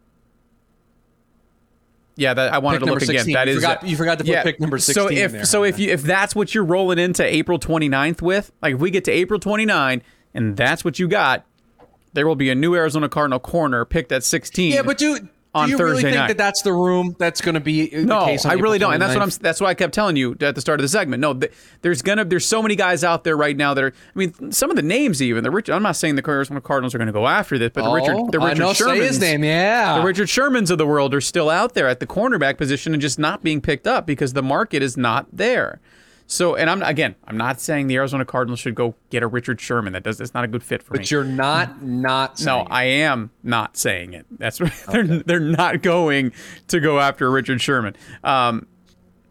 [2.18, 3.24] Yeah, that I wanted Pick to look number again.
[3.24, 3.34] 16.
[3.34, 5.44] That You is forgot- you forgot to put pick number 16 So if there.
[5.44, 8.90] so if you if that's what you're rolling into April 29th with, like if we
[8.90, 10.02] get to April 29
[10.34, 11.44] and that's what you got,
[12.14, 14.72] there will be a new Arizona Cardinal corner picked at 16.
[14.72, 15.00] Yeah, but
[15.66, 16.28] do, do you really think night.
[16.28, 18.44] that that's the room that's going to be uh, the no, case?
[18.44, 19.30] on I really don't, and that's what I'm.
[19.42, 21.20] That's what I kept telling you at the start of the segment.
[21.20, 23.92] No, th- there's gonna there's so many guys out there right now that are.
[23.92, 25.74] I mean, some of the names even the Richard.
[25.74, 28.16] I'm not saying the Arizona Cardinals are going to go after this, but the Richard
[28.16, 29.98] oh, the Oh, I Richard know, say his name, yeah.
[29.98, 33.02] the Richard Shermans of the world are still out there at the cornerback position and
[33.02, 35.80] just not being picked up because the market is not there.
[36.30, 39.58] So, and I'm again, I'm not saying the Arizona Cardinals should go get a Richard
[39.62, 39.94] Sherman.
[39.94, 40.98] That does that's not a good fit for me.
[40.98, 42.68] But you're not not No, it.
[42.70, 44.26] I am not saying it.
[44.30, 46.32] That's what they're they're not going
[46.68, 47.96] to go after Richard Sherman.
[48.22, 48.66] Um,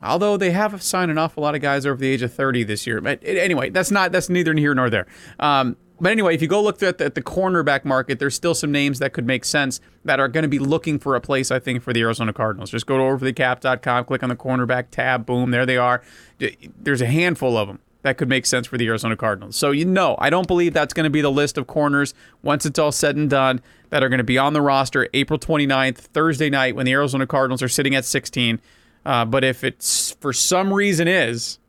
[0.02, 2.88] although they have signed an awful lot of guys over the age of 30 this
[2.88, 3.00] year.
[3.00, 5.06] But anyway, that's not that's neither here nor there.
[5.40, 8.54] Um, but anyway, if you go look at the, at the cornerback market, there's still
[8.54, 11.52] some names that could make sense that are going to be looking for a place,
[11.52, 12.72] I think, for the Arizona Cardinals.
[12.72, 16.02] Just go to overthecap.com, click on the cornerback tab, boom, there they are.
[16.40, 19.56] There's a handful of them that could make sense for the Arizona Cardinals.
[19.56, 22.66] So you know, I don't believe that's going to be the list of corners once
[22.66, 25.98] it's all said and done that are going to be on the roster April 29th,
[25.98, 28.62] Thursday night when the Arizona Cardinals are sitting at 16.
[29.06, 31.60] Uh, but if it's for some reason is,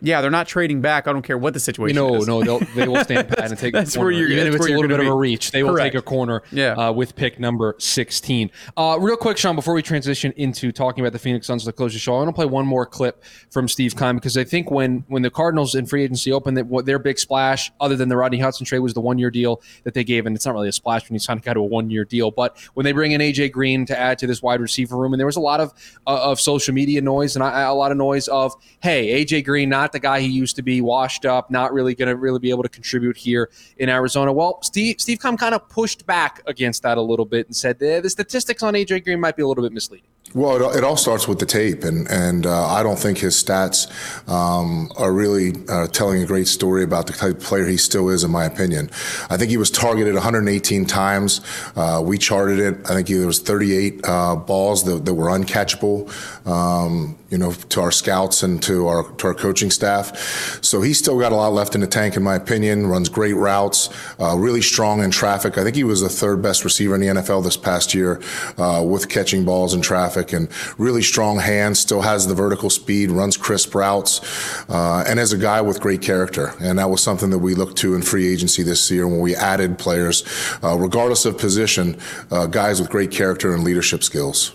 [0.00, 1.06] yeah, they're not trading back.
[1.06, 2.26] I don't care what the situation No, is.
[2.26, 3.72] no, no, they'll, they will stand pat and take.
[3.72, 5.72] That's where you're- Even if it's a little bit gonna of a reach, they will
[5.74, 5.92] Correct.
[5.92, 6.42] take a corner.
[6.52, 6.72] Yeah.
[6.72, 8.50] Uh, with pick number sixteen.
[8.76, 11.92] Uh, real quick, Sean, before we transition into talking about the Phoenix Suns to close
[11.92, 14.70] the show, I want to play one more clip from Steve Keim because I think
[14.70, 18.08] when when the Cardinals in free agency opened, that what their big splash, other than
[18.08, 20.54] the Rodney Hudson trade, was the one year deal that they gave, and it's not
[20.54, 22.84] really a splash when you sign a guy to a one year deal, but when
[22.84, 25.36] they bring in AJ Green to add to this wide receiver room, and there was
[25.36, 25.72] a lot of
[26.06, 29.68] uh, of social media noise and I, a lot of noise of, hey, AJ Green,
[29.68, 32.50] not the guy he used to be, washed up, not really going to really be
[32.50, 34.32] able to contribute here in Arizona.
[34.32, 37.82] Well, Steve Steve Keim kind of pushed back against that a little bit and said
[37.82, 40.06] eh, the statistics on AJ Green might be a little bit misleading.
[40.32, 43.18] Well, it, all- it all starts with the tape, and and uh, I don't think
[43.18, 43.88] his stats
[44.28, 48.08] um, are really uh, telling a great story about the type of player he still
[48.10, 48.90] is, in my opinion.
[49.28, 51.40] I think he was targeted 118 times.
[51.74, 52.78] Uh, we charted it.
[52.88, 56.08] I think there was 38 uh, balls that, that were uncatchable.
[56.46, 60.62] Um, you know, to our scouts and to our to our coaching staff.
[60.62, 62.88] So he's still got a lot left in the tank, in my opinion.
[62.88, 63.88] Runs great routes,
[64.18, 65.56] uh, really strong in traffic.
[65.56, 68.20] I think he was the third best receiver in the NFL this past year
[68.58, 71.78] uh, with catching balls in traffic, and really strong hands.
[71.78, 74.20] Still has the vertical speed, runs crisp routes,
[74.68, 76.54] uh, and is a guy with great character.
[76.60, 79.36] And that was something that we looked to in free agency this year when we
[79.36, 80.24] added players,
[80.64, 81.96] uh, regardless of position,
[82.30, 84.52] uh, guys with great character and leadership skills.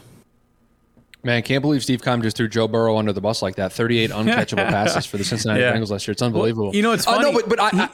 [1.25, 3.73] Man, can't believe Steve Keim just threw Joe Burrow under the bus like that.
[3.73, 5.73] 38 uncatchable passes for the Cincinnati Yeah.
[5.73, 6.13] Bengals last year.
[6.13, 6.65] It's unbelievable.
[6.67, 7.89] Well, you know, it's Uh, no, but but I, I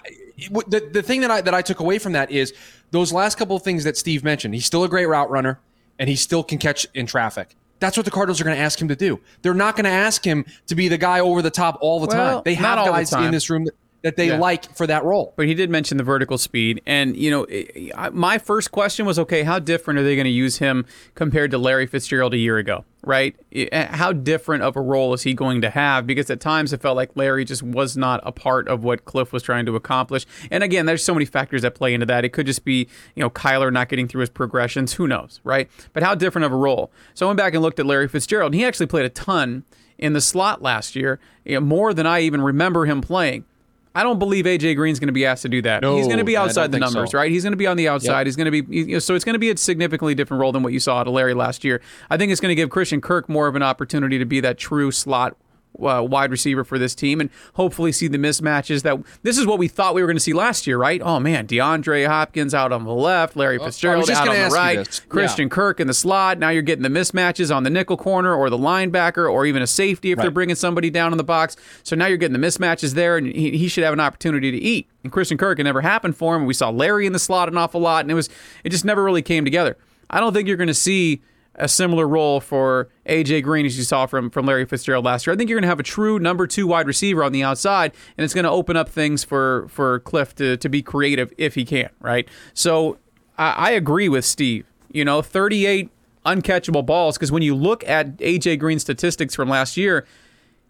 [0.68, 2.54] the the thing that I that I took away from that is
[2.92, 4.54] those last couple of things that Steve mentioned.
[4.54, 5.60] He's still a great route runner,
[5.98, 7.56] and he still can catch in traffic.
[7.80, 9.20] That's what the Cardinals are going to ask him to do.
[9.42, 12.08] They're not going to ask him to be the guy over the top all the
[12.08, 12.42] Well, time.
[12.46, 14.38] They have all the guys in this room that, that they Yeah.
[14.40, 15.34] like for that role.
[15.38, 19.06] But he did mention the vertical speed, and you know, I- I- my first question
[19.06, 20.86] was, okay, how different are they going to use him
[21.16, 22.84] compared to Larry Fitzgerald a year ago?
[23.04, 23.36] Right?
[23.56, 26.06] I- eh, How different of a role is he going to have?
[26.08, 29.32] Because at times it felt like Larry just was not a part of what Cliff
[29.34, 30.26] was trying to accomplish.
[30.52, 32.24] And again, there's so many factors that play into that.
[32.26, 34.94] It could just be, you know, Kyler not getting through his progressions.
[34.94, 35.68] Who knows, right?
[35.94, 36.92] But how different of a role?
[37.16, 39.64] So I went back and looked at Larry Fitzgerald, and he actually played a ton
[39.98, 43.46] in the slot last year, you know, more than I even remember him playing.
[43.94, 45.82] I don't believe AJ Green's going to be asked to do that.
[45.82, 47.18] No, He's going to be outside the numbers, so.
[47.18, 47.30] right?
[47.30, 48.20] He's going to be on the outside.
[48.20, 48.26] Yep.
[48.28, 50.52] He's going to be you know, so it's going to be a significantly different role
[50.54, 51.82] than what you saw out of Larry last year.
[52.10, 54.58] I think it's going to give Christian Kirk more of an opportunity to be that
[54.58, 55.36] true slot
[55.80, 59.58] uh, wide receiver for this team and hopefully see the mismatches that this is what
[59.58, 61.02] we thought we were going to see last year, right?
[61.04, 65.02] Oh man, DeAndre Hopkins out on the left, Larry Fitzgerald just out on the right.
[65.10, 65.50] Christian Yeah.
[65.56, 66.38] Kirk in the slot.
[66.40, 69.68] Now you're getting the mismatches on the nickel corner or the linebacker or even a
[69.68, 71.56] safety if they're bringing somebody down in the box.
[71.84, 74.58] So now you're getting the mismatches there, and he, he should have an opportunity to
[74.58, 74.88] eat.
[75.04, 76.46] And Christian Kirk, it never happened for him.
[76.46, 78.30] We saw Larry in the slot an awful lot, and it was
[78.64, 79.78] it just never really came together.
[80.10, 81.22] I don't think you're going to see
[81.56, 85.34] a similar role for AJ Green as you saw from from Larry Fitzgerald last year.
[85.34, 87.94] I think you're going to have a true number two wide receiver on the outside,
[88.18, 91.56] and it's going to open up things for for Cliff to to be creative if
[91.56, 91.90] he can.
[92.00, 92.28] Right.
[92.54, 92.98] So
[93.38, 94.66] I, I agree with Steve.
[94.92, 95.90] You know, 38
[96.26, 100.06] uncatchable balls because when you look at AJ Green's statistics from last year,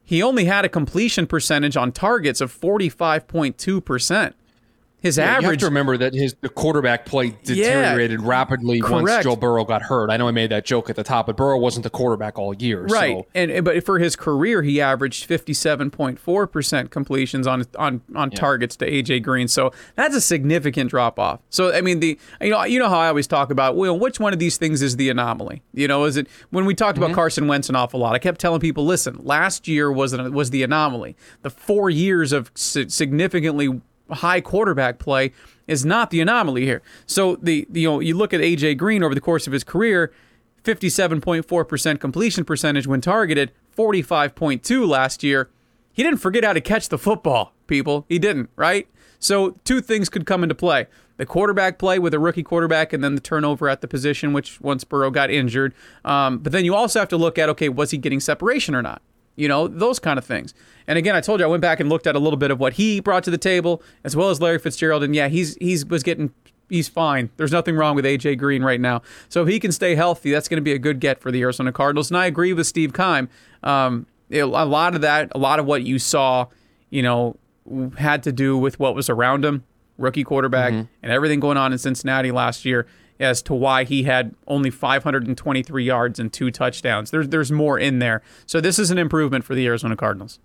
[0.04, 4.34] he only had a completion percentage on targets of 45.2%.
[5.02, 9.24] His Yeah, you have average to remember that his the quarterback play deteriorated rapidly once
[9.24, 10.12] Joe Burrow got hurt.
[10.12, 12.54] I know I made that joke at the top, but Burrow wasn't the quarterback all
[12.54, 12.84] year.
[12.84, 13.28] Right, So.
[13.34, 18.30] and but for his career, he averaged fifty-seven point four percent completions on on on
[18.30, 19.48] targets to AJ Green.
[19.48, 21.40] So that's a significant drop off.
[21.50, 24.20] So I mean, the you know you know how I always talk about well, which
[24.20, 25.64] one of these things is the anomaly?
[25.74, 27.16] You know, is it when we talked about mm-hmm.
[27.16, 28.14] Carson Wentz an awful lot?
[28.14, 31.16] I kept telling people, listen, last year was an, was the anomaly.
[31.42, 33.82] The four years of si- significantly
[34.12, 35.32] high quarterback play
[35.68, 36.82] is not the anomaly here.
[37.06, 39.64] So the, the you know you look at AJ Green over the course of his
[39.64, 40.12] career.
[40.64, 45.50] 57.4% completion percentage when targeted, 45.2 last year.
[45.92, 48.06] He didn't forget how to catch the football, people.
[48.08, 48.88] He didn't, right?
[49.20, 50.88] So two things could come into play.
[51.18, 54.60] The quarterback play with a rookie quarterback and then the turnover at the position, which
[54.62, 55.74] once Burrow got injured.
[56.04, 58.82] Um, but then you also have to look at, okay, was he getting separation or
[58.82, 59.02] not?
[59.36, 60.54] You know, those kind of things.
[60.88, 62.60] And again, I told you I went back and looked at a little bit of
[62.60, 65.04] what he brought to the table, as well as Larry Fitzgerald.
[65.04, 66.34] And yeah, he's he's was getting
[66.70, 67.30] he's fine.
[67.38, 69.02] There's nothing wrong with AJ Green right now.
[69.30, 71.42] So if he can stay healthy, that's going to be a good get for the
[71.42, 72.10] Arizona Cardinals.
[72.12, 73.30] And I agree with Steve Keim.
[73.64, 76.48] Um, it- a lot of that, a lot of what you saw,
[76.90, 77.36] you know,
[77.98, 79.64] had to do with what was around him,
[79.98, 80.72] rookie quarterback,
[81.04, 82.88] and everything going on in Cincinnati last year
[83.22, 87.12] as to why he had only 523 yards and two touchdowns.
[87.12, 88.22] There's there's more in there.
[88.46, 90.40] So this is an improvement for the Arizona Cardinals.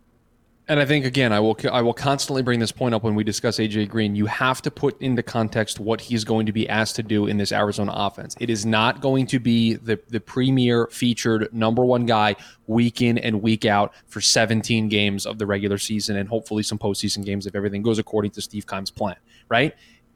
[0.68, 3.22] And I think again, I will I will constantly bring this point up when we
[3.22, 4.16] discuss AJ Green.
[4.16, 7.36] You have to put into context what he's going to be asked to do in
[7.36, 8.34] this Arizona offense.
[8.40, 12.34] It is not going to be the the premier featured number one guy
[12.66, 16.78] week in and week out for 17 games of the regular season and hopefully some
[16.78, 19.16] postseason games if everything goes according to Steve Keim's plan.
[19.48, 19.72] Right?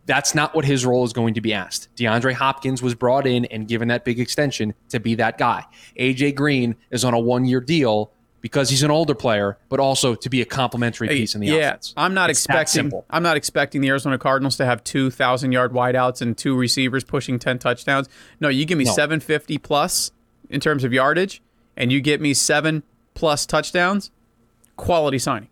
[0.07, 1.89] That's not what his role is going to be asked.
[1.97, 5.65] DeAndre Hopkins was brought in and given that big extension to be that guy.
[5.99, 8.11] AJ Green is on a one year deal
[8.41, 11.69] because he's an older player, but also to be a complementary piece in the yeah,
[11.69, 11.93] offense.
[11.97, 12.91] I'm not It's expecting.
[13.11, 17.05] I'm not expecting the Arizona Cardinals to have two thousand yard wideouts and two receivers
[17.05, 18.09] pushing ten touchdowns.
[18.41, 18.93] No, you give me No.
[18.93, 20.11] 750 plus
[20.49, 21.43] in terms of yardage,
[21.77, 22.83] and you get me seven
[23.15, 24.11] plus touchdowns.
[24.77, 25.50] Quality signing.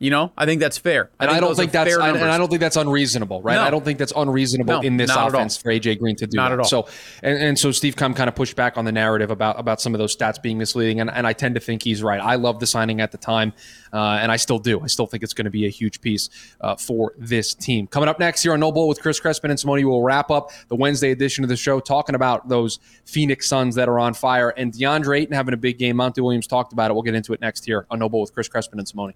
[0.00, 1.10] You know, I think that's fair.
[1.20, 2.18] And I, don't think that's fair I, and.
[2.18, 3.54] I don't think that's unreasonable, right?
[3.54, 3.62] No.
[3.62, 5.28] I don't think that's unreasonable No, in this not at all.
[5.28, 6.54] offense for AJ Green to do Not that.
[6.54, 6.64] at all.
[6.64, 6.88] So
[7.22, 9.94] and, and so Steve Keim kind of pushed back on the narrative about about some
[9.94, 12.20] of those stats being misleading, and, and I tend to think he's right.
[12.20, 13.52] I love the signing at the time,
[13.92, 14.80] uh, and I still do.
[14.80, 16.28] I still think it's going to be a huge piece
[16.60, 17.86] uh, for this team.
[17.86, 20.50] Coming up next here on No Bull with Chris Crespin and Simone, we'll wrap up
[20.68, 24.50] the Wednesday edition of the show talking about those Phoenix Suns that are on fire
[24.50, 25.96] and DeAndre Ayton having a big game.
[25.96, 26.94] Monty Williams talked about it.
[26.94, 29.14] We'll get into it next here on No Bull with Chris Crespin and Simone.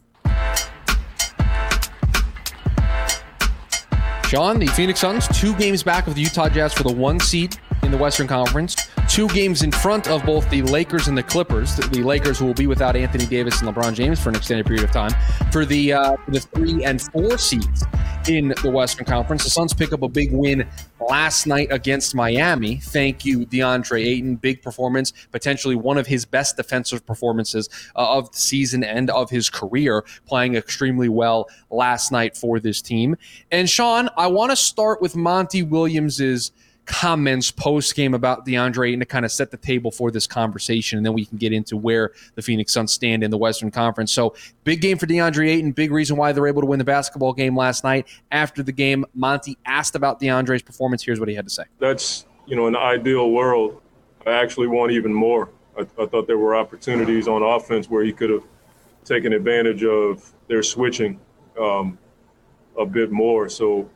[4.29, 7.57] Sean, the Phoenix Suns, two games back of the Utah Jazz for the one seed
[7.83, 8.77] in the Western Conference,
[9.09, 11.75] two games in front of both the Lakers and the Clippers.
[11.77, 14.85] The, Lakers who will be without Anthony Davis and LeBron James for an extended period
[14.85, 15.13] of time.
[15.51, 17.87] For the uh, the three and four seeds
[18.29, 20.69] in the Western Conference, the Suns pick up a big win
[21.01, 22.77] last night against Miami.
[22.77, 24.37] Thank you, DeAndre Ayton.
[24.37, 29.31] Big performance, potentially one of his best defensive performances uh, of the season and of
[29.31, 33.17] his career, playing extremely well last night for this team.
[33.51, 36.53] And Sean, I want to start with Monty Williams's
[36.89, 40.97] comments post game about DeAndre Ayton to kind of set the table for this conversation,
[40.97, 44.11] and then we can get into where the Phoenix Suns stand in the Western Conference.
[44.13, 47.33] So, big game for DeAndre Ayton, big reason why they're able to win the basketball
[47.35, 48.09] game last night.
[48.33, 51.05] After the game, Monty asked about DeAndre's performance.
[51.05, 51.65] Here's what he had to say.
[51.79, 53.81] that's you know the ideal world
[54.27, 58.13] i actually want even more I, I thought there were opportunities on offense where he
[58.13, 58.43] could have
[59.05, 61.21] taken advantage of their switching
[61.61, 61.99] um,
[62.79, 63.89] a bit more so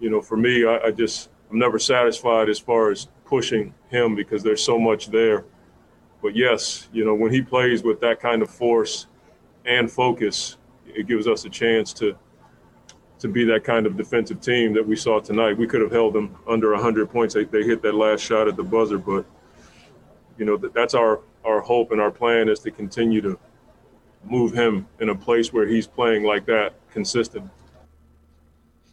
[0.00, 4.14] you know for me I, I just i'm never satisfied as far as pushing him
[4.14, 5.44] because there's so much there
[6.22, 9.06] but yes you know when he plays with that kind of force
[9.64, 12.16] and focus it gives us a chance to
[13.20, 15.56] to be that kind of defensive team that we saw tonight.
[15.56, 17.34] We could have held them under 100 points.
[17.34, 19.26] They, they hit that last shot at the buzzer, but
[20.38, 23.38] you know that, that's our our hope and our plan is to continue to
[24.24, 27.48] move him in a place where he's playing like that consistent.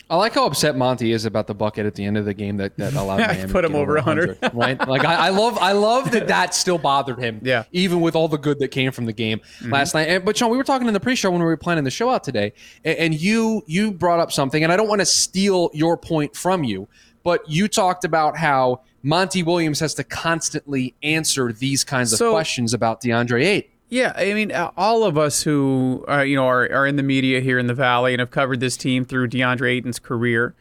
[0.09, 2.57] I like how upset Monty is about the bucket at the end of the game
[2.57, 4.37] that, that allowed Yeah, Miami put him over 100.
[4.53, 4.87] right?
[4.87, 7.41] Like I, I love I love that that still bothered him.
[7.43, 7.63] Yeah.
[7.73, 9.73] even with all the good that came from the game Mm-hmm.
[9.73, 10.07] last night.
[10.07, 12.09] And, but Sean, we were talking in the pre-show when we were planning the show
[12.09, 12.53] out today,
[12.85, 16.35] and, and you you brought up something, and I don't want to steal your point
[16.35, 16.87] from you,
[17.23, 22.31] but you talked about how Monty Williams has to constantly answer these kinds of So-
[22.31, 23.71] questions about DeAndre Ayton.
[23.89, 27.03] Yeah, I mean, uh, all of us who are, you know are, are in the
[27.03, 30.55] media here in the Valley and have covered this team through DeAndre Ayton's career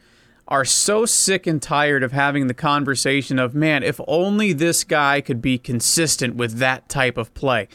[0.47, 5.19] are so sick and tired of having the conversation of, man, if only this guy
[5.19, 7.67] could be consistent with that type of play.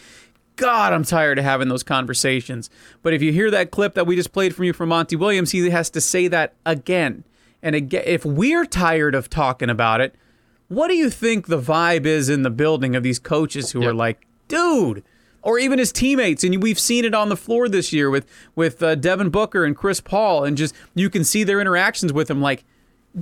[0.56, 2.70] God, I'm tired of having those conversations.
[3.02, 5.50] But if you hear that clip that we just played from you from Monty Williams,
[5.50, 7.24] he has to say that again
[7.62, 8.04] and again.
[8.06, 10.14] If we're tired of talking about it,
[10.68, 13.92] what do you think the vibe is in the building of these coaches who are
[13.92, 15.04] like, dude,
[15.42, 18.82] or even his teammates, and we've seen it on the floor this year with with
[18.82, 22.40] uh, Devin Booker and Chris Paul, and just you can see their interactions with him.
[22.40, 22.64] Like,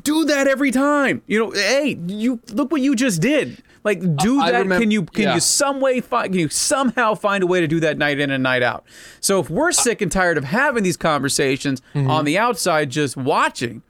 [0.03, 1.23] do that every time.
[1.27, 3.63] You know, hey, you look what you just did.
[3.83, 4.67] Like, do I that.
[4.67, 5.35] remem- can you can yeah.
[5.35, 6.31] you some way find?
[6.33, 8.85] Can you somehow find a way to do that night in and night out?
[9.21, 12.11] So if we're sick and tired of having these conversations Mm-hmm.
[12.11, 13.83] on the outside, just watching.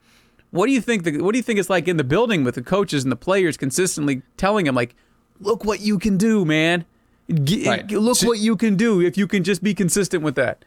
[0.51, 1.03] What do you think?
[1.03, 3.15] The, what do you think it's like in the building with the coaches and the
[3.17, 4.95] players consistently telling him, like,
[5.39, 6.85] "Look what you can do, man.
[7.31, 7.89] G- Right.
[7.91, 10.63] Look So- what you can do if you can just be consistent with that."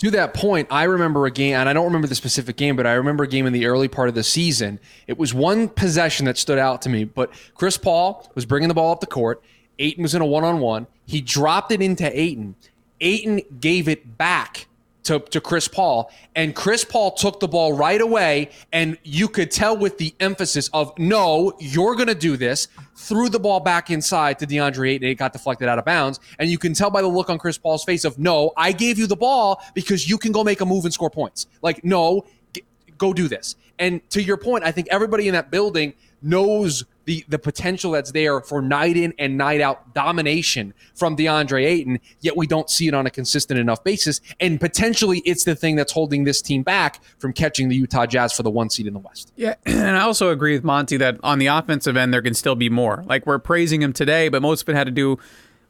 [0.00, 2.86] To that point, I remember a game, and I don't remember the specific game, but
[2.86, 4.78] I remember a game in the early part of the season.
[5.06, 8.74] It was one possession that stood out to me, but Chris Paul was bringing the
[8.74, 9.42] ball up the court.
[9.78, 10.86] Ayton was in a one on one.
[11.06, 12.56] He dropped it into Ayton.
[13.00, 14.66] Ayton gave it back
[15.06, 18.50] to, to Chris Paul, and Chris Paul took the ball right away.
[18.72, 23.28] And you could tell with the emphasis of, no, you're going to do this, threw
[23.28, 26.20] the ball back inside to DeAndre Ayton, and it got deflected out of bounds.
[26.38, 28.98] And you can tell by the look on Chris Paul's face of, no, I gave
[28.98, 31.46] you the ball because you can go make a move and score points.
[31.62, 32.62] Like, no, g-
[32.98, 33.56] go do this.
[33.78, 38.12] And to your point, I think everybody in that building knows the the potential that's
[38.12, 42.88] there for night in and night out domination from DeAndre Ayton, yet we don't see
[42.88, 44.20] it on a consistent enough basis.
[44.40, 48.32] And potentially it's the thing that's holding this team back from catching the Utah Jazz
[48.32, 49.32] for the one seed in the West.
[49.36, 52.56] Yeah, and I also agree with Monty that on the offensive end there can still
[52.56, 53.04] be more.
[53.06, 55.18] Like we're praising him today, but most of it had to do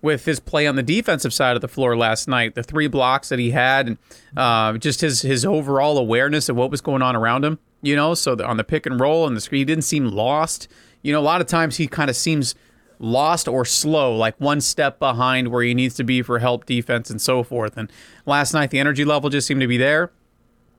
[0.02, 2.54] with his play on the defensive side of the floor last night.
[2.54, 3.98] The three blocks that he had, and
[4.36, 7.58] uh, just his his overall awareness of what was going on around him.
[7.82, 10.06] You know, so the, on the pick and roll and the screen, he didn't seem
[10.06, 10.68] lost.
[11.06, 12.54] You know, a lot of times he kind of seems
[12.98, 17.10] lost or slow, like one step behind where he needs to be for help defense
[17.10, 17.76] and so forth.
[17.76, 17.90] And
[18.24, 20.10] last night the energy level just seemed to be there.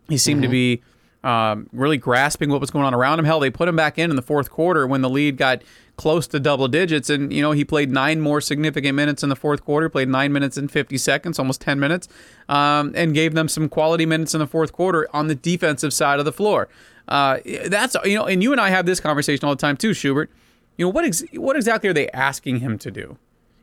[0.10, 0.82] He seemed to be
[1.24, 3.26] um, really grasping what was going on around him.
[3.26, 5.62] Hell, they put him back in in the fourth quarter when the lead got
[5.98, 9.36] close to double digits, and you know he played nine more significant minutes in the
[9.36, 9.90] fourth quarter.
[9.90, 12.08] Played nine minutes and fifty seconds, almost ten minutes,
[12.48, 16.20] um, and gave them some quality minutes in the fourth quarter on the defensive side
[16.20, 16.70] of the floor.
[17.08, 19.94] Uh, that's you know, and you and I have this conversation all the time too,
[19.94, 20.30] Schubert.
[20.78, 23.18] You know what ex- what exactly are they asking him to do?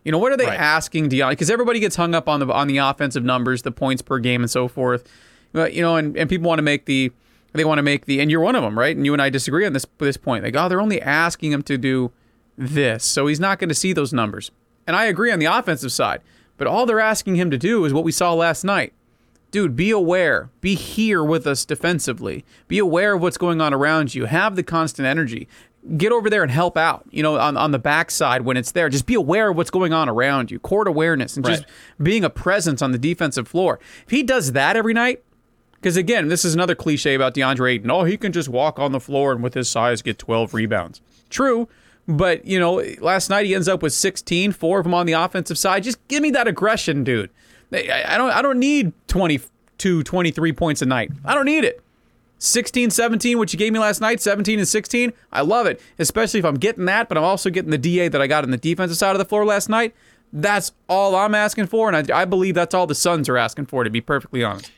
[0.04, 0.58] You know what are they Right.
[0.58, 1.30] asking Dion?
[1.32, 4.42] Because everybody gets hung up on the on the offensive numbers, the points per game,
[4.42, 5.08] and so forth.
[5.52, 7.12] But, you know, and, and people want to make the
[7.52, 8.96] they want to make the and you're one of them, right?
[8.96, 10.42] And you and I disagree on this this point.
[10.44, 12.10] Like, oh, they're only asking him to do
[12.58, 14.50] this, so he's not going to see those numbers.
[14.86, 16.20] And I agree on the offensive side,
[16.56, 18.92] but all they're asking him to do is what we saw last night
[19.54, 20.50] dude, be aware.
[20.60, 22.44] Be here with us defensively.
[22.66, 24.24] Be aware of what's going on around you.
[24.24, 25.46] Have the constant energy.
[25.96, 28.88] Get over there and help out, you know, on, on the backside when it's there.
[28.88, 30.58] Just be aware of what's going on around you.
[30.58, 31.66] Court awareness and just
[32.02, 33.78] being a presence on the defensive floor.
[34.04, 35.22] If he does that every night,
[35.74, 37.92] because again, this is another cliche about DeAndre Ayton.
[37.92, 41.00] Oh, he can just walk on the floor and with his size get 12 rebounds.
[41.30, 41.68] True,
[42.08, 45.12] but you know, last night he ends up with 16, four of them on the
[45.12, 45.84] offensive side.
[45.84, 47.30] Just give me that aggression, dude.
[47.74, 51.10] I don't I don't need 22, 23 points a night.
[51.24, 51.80] I don't need it.
[52.38, 55.12] 16, 17, which you gave me last night, 17 and 16.
[55.32, 58.20] I love it, especially if I'm getting that, but I'm also getting the DA that
[58.20, 59.94] I got on the defensive side of the floor last night.
[60.32, 63.66] That's all I'm asking for, and I, I believe that's all the Suns are asking
[63.66, 64.70] for, to be perfectly honest.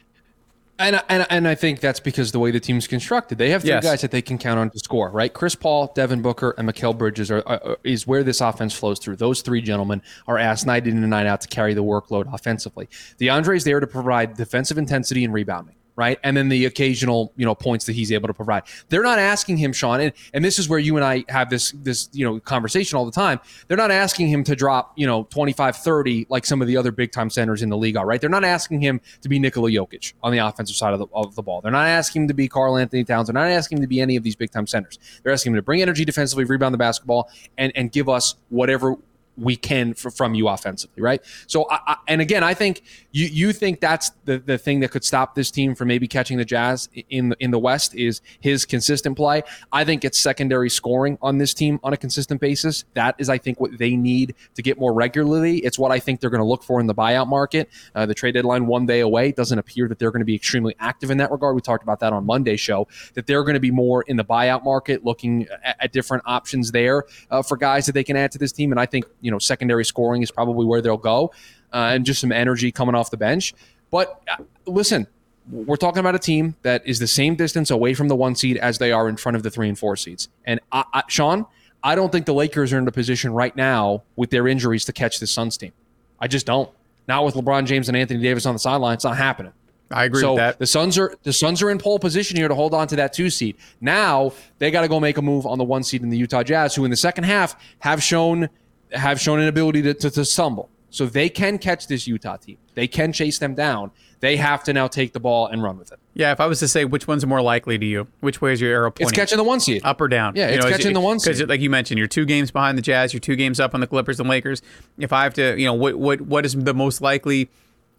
[0.78, 3.70] And, and and I think that's because the way the team's constructed, they have three
[3.70, 3.82] Yes.
[3.82, 5.32] guys that they can count on to score, right?
[5.32, 9.16] Chris Paul, Devin Booker, and Mikal Bridges are, are is where this offense flows through.
[9.16, 12.88] Those three gentlemen are asked night in and night out to carry the workload offensively.
[13.18, 16.18] DeAndre's there to provide defensive intensity and rebounding, right?
[16.22, 18.64] And then the occasional you know points that he's able to provide.
[18.88, 21.72] They're not asking him, Sean, and, and this is where you and I have this
[21.82, 23.40] this you know conversation all the time.
[23.66, 26.92] They're not asking him to drop you know 25, 30 like some of the other
[26.92, 28.20] big time centers in the league are, right?
[28.20, 31.34] They're not asking him to be Nikola Jokic on the offensive side of the, of
[31.34, 31.60] the ball.
[31.60, 33.28] They're not asking him to be Karl-Anthony Towns.
[33.28, 34.98] They're not asking him to be any of these big time centers.
[35.22, 38.96] They're asking him to bring energy defensively, rebound the basketball, and and give us whatever
[39.36, 41.22] we can from you offensively, right?
[41.46, 42.82] So, I, I, and again, I think
[43.12, 46.38] you you think that's the the thing that could stop this team from maybe catching
[46.38, 49.42] the Jazz in the, in the West is his consistent play.
[49.72, 52.84] I think it's secondary scoring on this team on a consistent basis.
[52.94, 55.58] That is, I think, what they need to get more regularly.
[55.58, 57.68] It's what I think they're going to look for in the buyout market.
[57.94, 60.34] Uh, the trade deadline one day away It doesn't appear that they're going to be
[60.34, 61.54] extremely active in that regard.
[61.54, 64.24] We talked about that on Monday show that they're going to be more in the
[64.24, 68.32] buyout market, looking at, at different options there uh, for guys that they can add
[68.32, 68.72] to this team.
[68.72, 71.32] And I think you know secondary scoring is probably where they'll go,
[71.72, 73.52] uh, and just some energy coming off the bench.
[73.90, 75.08] But uh, listen,
[75.50, 78.56] we're talking about a team that is the same distance away from the one seed
[78.56, 80.28] as they are in front of the three and four seeds.
[80.44, 81.46] And I, I, Sean,
[81.82, 84.92] I don't think the Lakers are in a position right now with their injuries to
[84.92, 85.72] catch the Suns team.
[86.20, 86.70] I just don't.
[87.08, 89.52] Not with LeBron James and Anthony Davis on the sideline, it's not happening.
[89.90, 90.58] I agree so with that.
[90.58, 93.12] the Suns are the Suns are in pole position here to hold on to that
[93.12, 93.56] two seed.
[93.80, 96.42] Now they got to go make a move on the one seed in the Utah
[96.42, 98.48] Jazz, who in the second half have shown
[98.92, 100.70] have shown an ability to, to, to stumble.
[100.90, 102.56] So they can catch this Utah team.
[102.74, 103.90] They can chase them down.
[104.20, 105.98] They have to now take the ball and run with it.
[106.14, 108.60] Yeah, if I was to say which one's more likely to you, which way is
[108.62, 109.08] your arrow pointing?
[109.08, 109.82] It's catching the one seed.
[109.84, 110.34] up or down.
[110.36, 111.34] Yeah, it's catching the one seed.
[111.34, 113.12] Because, like you mentioned, you're two games behind the Jazz.
[113.12, 114.62] You're two games up on the Clippers and Lakers.
[114.98, 117.50] If I have to, you know, what what what is the most likely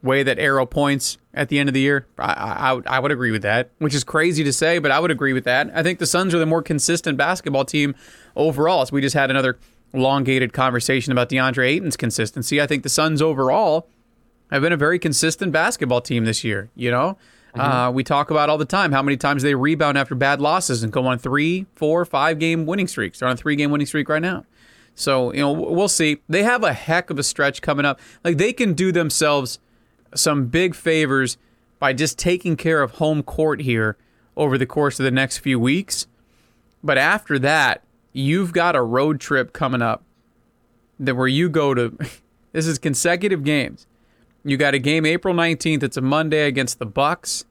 [0.01, 2.07] way that arrow points at the end of the year?
[2.17, 4.89] I, I, I would- I would agree with that, which is crazy to say, but
[4.89, 5.69] I would agree with that.
[5.75, 7.93] I think the Suns are the more consistent basketball team
[8.35, 8.85] overall.
[8.87, 9.57] So we just had another
[9.97, 12.61] elongated conversation about DeAndre Ayton's consistency.
[12.61, 13.87] I think the Suns overall
[14.51, 16.69] have been a very consistent basketball team this year.
[16.75, 17.17] You know,
[17.55, 20.83] uh, we talk about all the time how many times they rebound after bad losses
[20.83, 23.19] and go on three, four, five game winning streaks.
[23.19, 24.45] They're on a three game winning streak right now.
[24.95, 26.19] So you know, we'll see.
[26.27, 27.99] They have a heck of a stretch coming up.
[28.23, 29.59] Like they can do themselves
[30.15, 31.37] some big favors
[31.79, 33.97] by just taking care of home court here
[34.35, 36.07] over the course of the next few weeks.
[36.83, 37.83] But after that,
[38.13, 40.03] you've got a road trip coming up
[40.99, 41.97] that where you go to
[42.51, 43.87] this is consecutive games.
[44.43, 45.83] You got a game April 19th.
[45.83, 47.45] It's a Monday against the Bucks.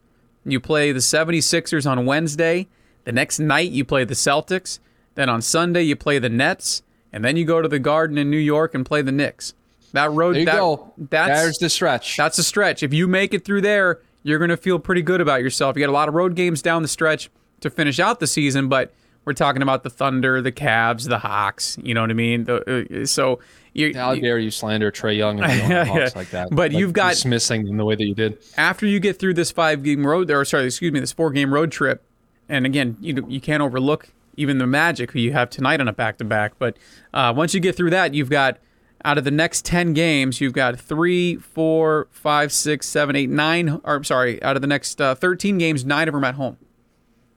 [0.44, 2.68] You play the 76ers on Wednesday.
[3.04, 4.78] The next night you play the Celtics.
[5.14, 6.82] Then on Sunday you play the Nets,
[7.12, 9.54] and then you go to the Garden in New York and play the Knicks.
[9.92, 10.92] That road There you that, go.
[10.98, 12.16] That's There's the stretch.
[12.16, 12.82] that's a stretch.
[12.82, 15.76] If you make it through there, you're going to feel pretty good about yourself.
[15.76, 17.30] You got a lot of road games down the stretch
[17.61, 18.92] to finish out the season, but
[19.26, 21.76] we're talking about the Thunder, the Cavs, the Hawks.
[21.82, 22.44] You know what I mean?
[22.44, 23.40] The, uh, so
[23.74, 26.48] you How dare you slander Trae Young and the Hawks like that?
[26.50, 28.38] But Like, you've got- dismissing them the way that you did.
[28.56, 31.52] after you get through this five game road or sorry, excuse me, this four game
[31.52, 32.02] road trip,
[32.48, 35.92] and again, you you can't overlook even the Magic who you have tonight on a
[35.92, 36.52] back to back.
[36.58, 36.76] But
[37.12, 38.58] uh, once you get through that, you've got
[39.04, 43.80] out of the next ten games, you've got three, four, five, six, seven, eight, nine.
[43.84, 46.56] Or I'm sorry, out of the next uh, thirteen games, nine of them at home.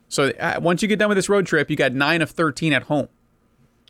[0.10, 2.74] So uh, once you get done with this road trip, you got nine of 13
[2.74, 3.08] at home.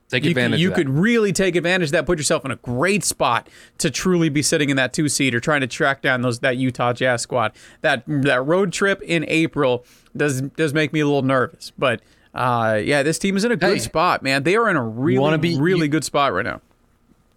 [0.09, 0.59] Take You, advantage.
[0.59, 0.83] you of that.
[0.83, 3.47] could really take advantage of that, put yourself in a great spot
[3.77, 6.57] to truly be sitting in that two seat or trying to track down those that
[6.57, 7.51] Utah Jazz squad.
[7.81, 9.85] That that road trip in April
[10.17, 12.01] does does make me a little nervous, but
[12.33, 13.79] uh, yeah, this team is in a good Hey.
[13.79, 14.41] spot, man.
[14.43, 16.61] They are in a really be- really you- good spot right now.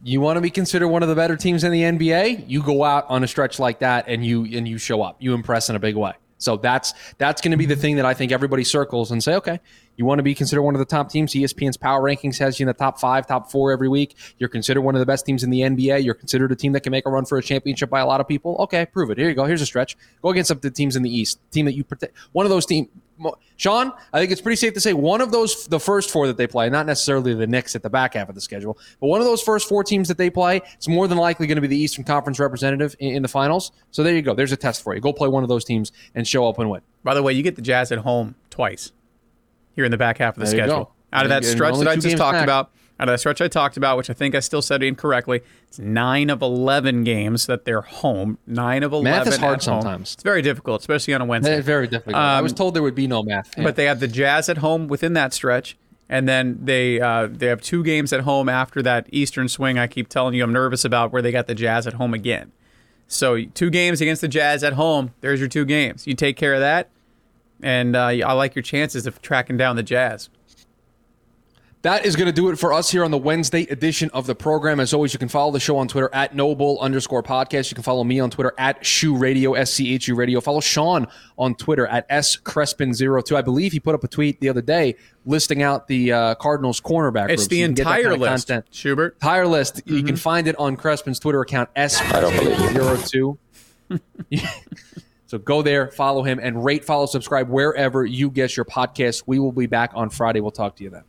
[0.02, 2.84] you want to be considered one of the better teams in the NBA, you go
[2.84, 5.16] out on a stretch like that and you and you show up.
[5.20, 6.12] You impress in a big way.
[6.42, 9.34] So that's that's going to be the thing that I think everybody circles and say,
[9.36, 9.60] okay,
[9.96, 11.32] you want to be considered one of the top teams.
[11.32, 14.16] ESPN's power rankings has you in the top five, top four every week.
[14.38, 16.04] You're considered one of the best teams in the NBA.
[16.04, 18.20] You're considered a team that can make a run for a championship by a lot
[18.20, 18.56] of people.
[18.60, 19.18] Okay, prove it.
[19.18, 19.44] Here you go.
[19.44, 19.96] Here's a stretch.
[20.22, 21.38] Go against some of the teams in the East.
[21.50, 22.16] Team that you protect.
[22.32, 22.88] One of those teams.
[23.56, 26.36] Sean, I think it's pretty safe to say one of those, the first four that
[26.36, 29.20] they play, not necessarily the Knicks at the back half of the schedule, but one
[29.20, 31.68] of those first four teams that they play, it's more than likely going to be
[31.68, 33.72] the Eastern Conference representative in, in the finals.
[33.90, 34.34] So there you go.
[34.34, 35.00] There's a test for you.
[35.00, 36.82] Go play one of those teams and show up and win.
[37.04, 38.92] By the way, you get the Jazz at home twice
[39.74, 40.92] here in the back half of the There schedule.
[41.12, 42.44] Out of that stretch that I just talked back.
[42.44, 42.70] about,
[43.02, 45.80] out of that stretch I talked about, which I think I still said incorrectly, it's
[45.80, 48.38] nine of eleven games that they're home.
[48.46, 49.10] Nine of eleven.
[49.10, 49.82] Math is hard at home.
[49.82, 50.14] sometimes.
[50.14, 51.56] It's very difficult, especially on a Wednesday.
[51.56, 52.14] It's very difficult.
[52.14, 53.50] I Um, was told there would be no math.
[53.56, 55.76] But they have the Jazz at home within that stretch,
[56.08, 59.80] and then they uh, they have two games at home after that Eastern swing.
[59.80, 62.52] I keep telling you I'm nervous about where they got the Jazz at home again.
[63.08, 65.12] So two games against the Jazz at home.
[65.22, 66.06] There's your two games.
[66.06, 66.88] You take care of that,
[67.60, 70.28] and uh, I like your chances of tracking down the Jazz.
[71.82, 74.36] That is going to do it for us here on the Wednesday edition of the
[74.36, 74.78] program.
[74.78, 77.72] As always, you can follow the show on Twitter at Noble underscore podcast.
[77.72, 80.40] You can follow me on Twitter at Shoe Radio, S C H U Radio.
[80.40, 83.34] Follow Sean on Twitter at S Crespin02.
[83.34, 84.94] I believe he put up a tweet the other day
[85.26, 87.50] listing out the uh, Cardinals cornerback It's group.
[87.50, 88.66] the So you can get that entire kind of list, content.
[88.70, 89.14] Schubert.
[89.14, 89.82] Entire list.
[89.84, 93.38] You can find it on Crespin's Twitter account, S Crespin02.
[95.26, 99.22] So go there, follow him, and rate, follow, subscribe wherever you get your podcast.
[99.24, 100.40] We will be back on Friday.
[100.40, 101.04] We'll talk to you then.